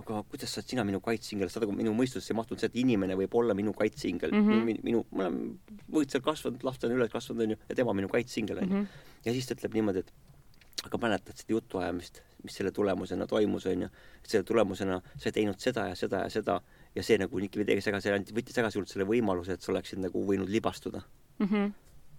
[0.00, 3.16] aga kuidas saad sina minu kaitseingel, saad aru, minu mõistusse ei mahtunud see, et inimene
[3.18, 4.48] võib olla minu kaitseingel mm.
[4.48, 4.84] -hmm.
[4.88, 5.40] minu, ma olen
[5.92, 8.76] võrdselt kasvanud, lastena üles kasvanud, onju, ja tema minu kaitseingel, onju.
[8.76, 9.08] Mhm.
[9.26, 10.12] ja siis ta ütleb niimoodi, et
[10.86, 13.88] aga mäletad seda jutuajamist, mis selle tulemusena toimus, onju.
[14.26, 16.60] selle tulemusena sa ei teinud seda ja seda ja seda
[16.94, 20.24] ja see nagu likvideeris ära, see võttis ära sinult selle võimaluse, et sa oleksid nagu
[20.24, 21.04] võinud libastuda
[21.38, 21.46] mm.
[21.46, 21.68] -hmm.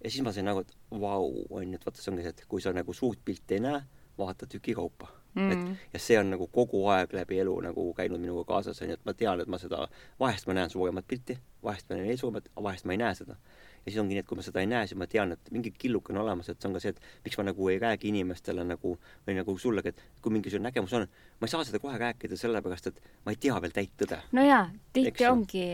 [0.04, 2.62] ja siis ma sain nagu, et vau, onju, et vaata, see ongi see, et kui
[2.62, 3.82] sa nagu suurt pilti ei näe,
[4.18, 5.50] vaata tükikaupa mm..
[5.52, 9.04] et ja see on nagu kogu aeg läbi elu nagu käinud minuga kaasas, onju, et
[9.06, 9.84] ma tean, et ma seda,
[10.20, 13.36] vahest ma näen suuremat pilti, vahest ma näen veel suuremat, vahest ma ei näe seda.
[13.84, 15.74] ja siis ongi nii, et kui ma seda ei näe, siis ma tean, et mingi
[15.76, 18.64] killuke on olemas, et see on ka see, et miks ma nagu ei räägi inimestele
[18.64, 18.94] nagu
[19.26, 21.04] või nagu sullegi, et kui mingisugune nägemus on,
[21.40, 24.22] ma ei saa seda kohe rääkida, sellepärast et ma ei tea veel täit tõde.
[24.32, 24.64] no jaa,
[24.96, 25.68] tihti ongi,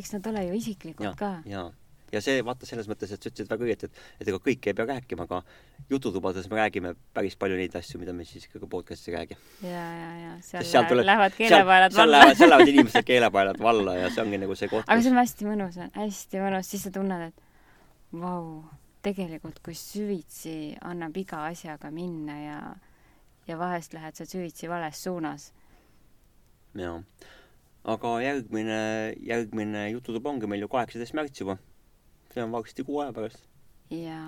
[0.00, 1.32] eks nad ole ju isiklikud ja, ka.
[1.46, 1.70] jaa
[2.14, 4.76] ja see vaata selles mõttes, et sa ütlesid väga õieti, et, et ega kõike ei
[4.78, 5.40] pea rääkima, aga
[5.90, 9.38] jututubades me räägime päris palju neid asju, mida me siis ikkagi podcast'is ei räägi.
[9.66, 12.00] ja, ja, ja seal, seal tuleb, lähevad keelepaelad valla.
[12.00, 14.88] seal lähevad, seal lähevad inimeste keelepaelad valla ja see ongi nagu see koht.
[14.88, 18.48] aga see on hästi mõnus, hästi mõnus, siis sa tunned, et vau,
[19.04, 22.58] tegelikult kui süvitsi annab iga asjaga minna ja,
[23.50, 25.52] ja vahest lähed sa süvitsi vales suunas.
[26.78, 27.00] jaa
[27.84, 28.80] aga järgmine,
[29.20, 31.58] järgmine jututuba ongi meil ju kaheksateist märts juba
[32.34, 33.46] see on varsti kuu aja pärast.
[33.90, 34.20] ja,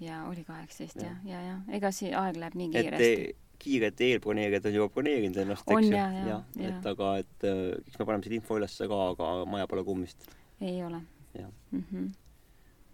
[0.00, 3.12] ja oli kaheksateist jah, ja, ja, ja ega see aeg läheb nii kiiresti.
[3.30, 5.94] et kiired eelbroneerijad on juba broneerinud ennast, eks ju.
[5.94, 9.30] ja, ja, ja, et aga, et äh, eks me paneme selle info ülesse ka, aga
[9.50, 10.26] maja pole kummist.
[10.60, 11.02] ei ole.
[11.38, 12.10] jah mm -hmm..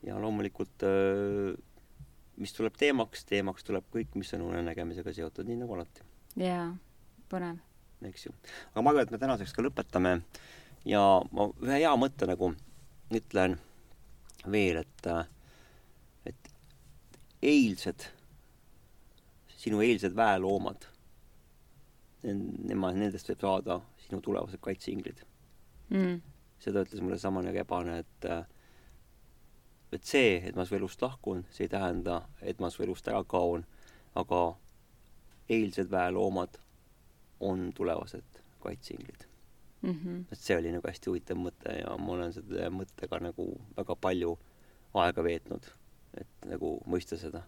[0.06, 1.56] ja loomulikult äh,
[2.38, 6.04] mis tuleb teemaks, teemaks tuleb kõik, mis on unenägemisega seotud, nii nagu alati.
[6.38, 6.70] jaa,
[7.30, 7.58] põnev.
[8.10, 8.34] eks ju.
[8.72, 10.20] aga ma arvan, et me tänaseks ka lõpetame
[10.88, 12.52] ja ma ühe hea mõtte nagu
[13.14, 13.58] ütlen
[14.52, 15.08] veel, et,
[16.26, 16.50] et
[17.42, 18.06] eilsed,
[19.58, 20.86] sinu eilsed väeloomad,
[22.22, 25.20] nemad, nendest võib saada sinu tulevased kaitseinglid
[25.94, 26.16] mm..
[26.62, 28.28] seda ütles mulle samane rebane, et
[29.94, 33.22] et see, et ma su elust lahkun, see ei tähenda, et ma su elust ära
[33.24, 33.64] kaon,
[34.20, 34.42] aga
[35.48, 36.58] eilsed väeloomad
[37.40, 39.27] on tulevased kaitseinglid
[39.82, 39.90] mm.
[39.90, 40.24] -hmm.
[40.32, 44.38] et see oli nagu hästi huvitav mõte ja ma olen selle mõttega nagu väga palju
[44.94, 45.70] aega veetnud,
[46.20, 47.42] et nagu mõista seda.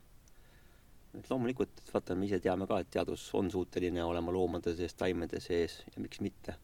[1.15, 5.41] et loomulikult, vaata, me ise teame ka, et teadus on suuteline olema loomade sees, taimede
[5.41, 6.55] sees ja miks mitte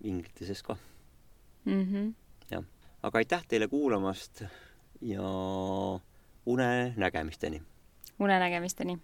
[0.00, 0.76] inglite sees ka
[1.64, 1.84] mm.
[1.84, 2.14] -hmm.
[2.50, 2.64] jah,
[3.02, 4.42] aga aitäh teile kuulamast
[5.00, 5.22] ja
[6.46, 7.62] unenägemisteni!
[8.18, 8.98] unenägemisteni!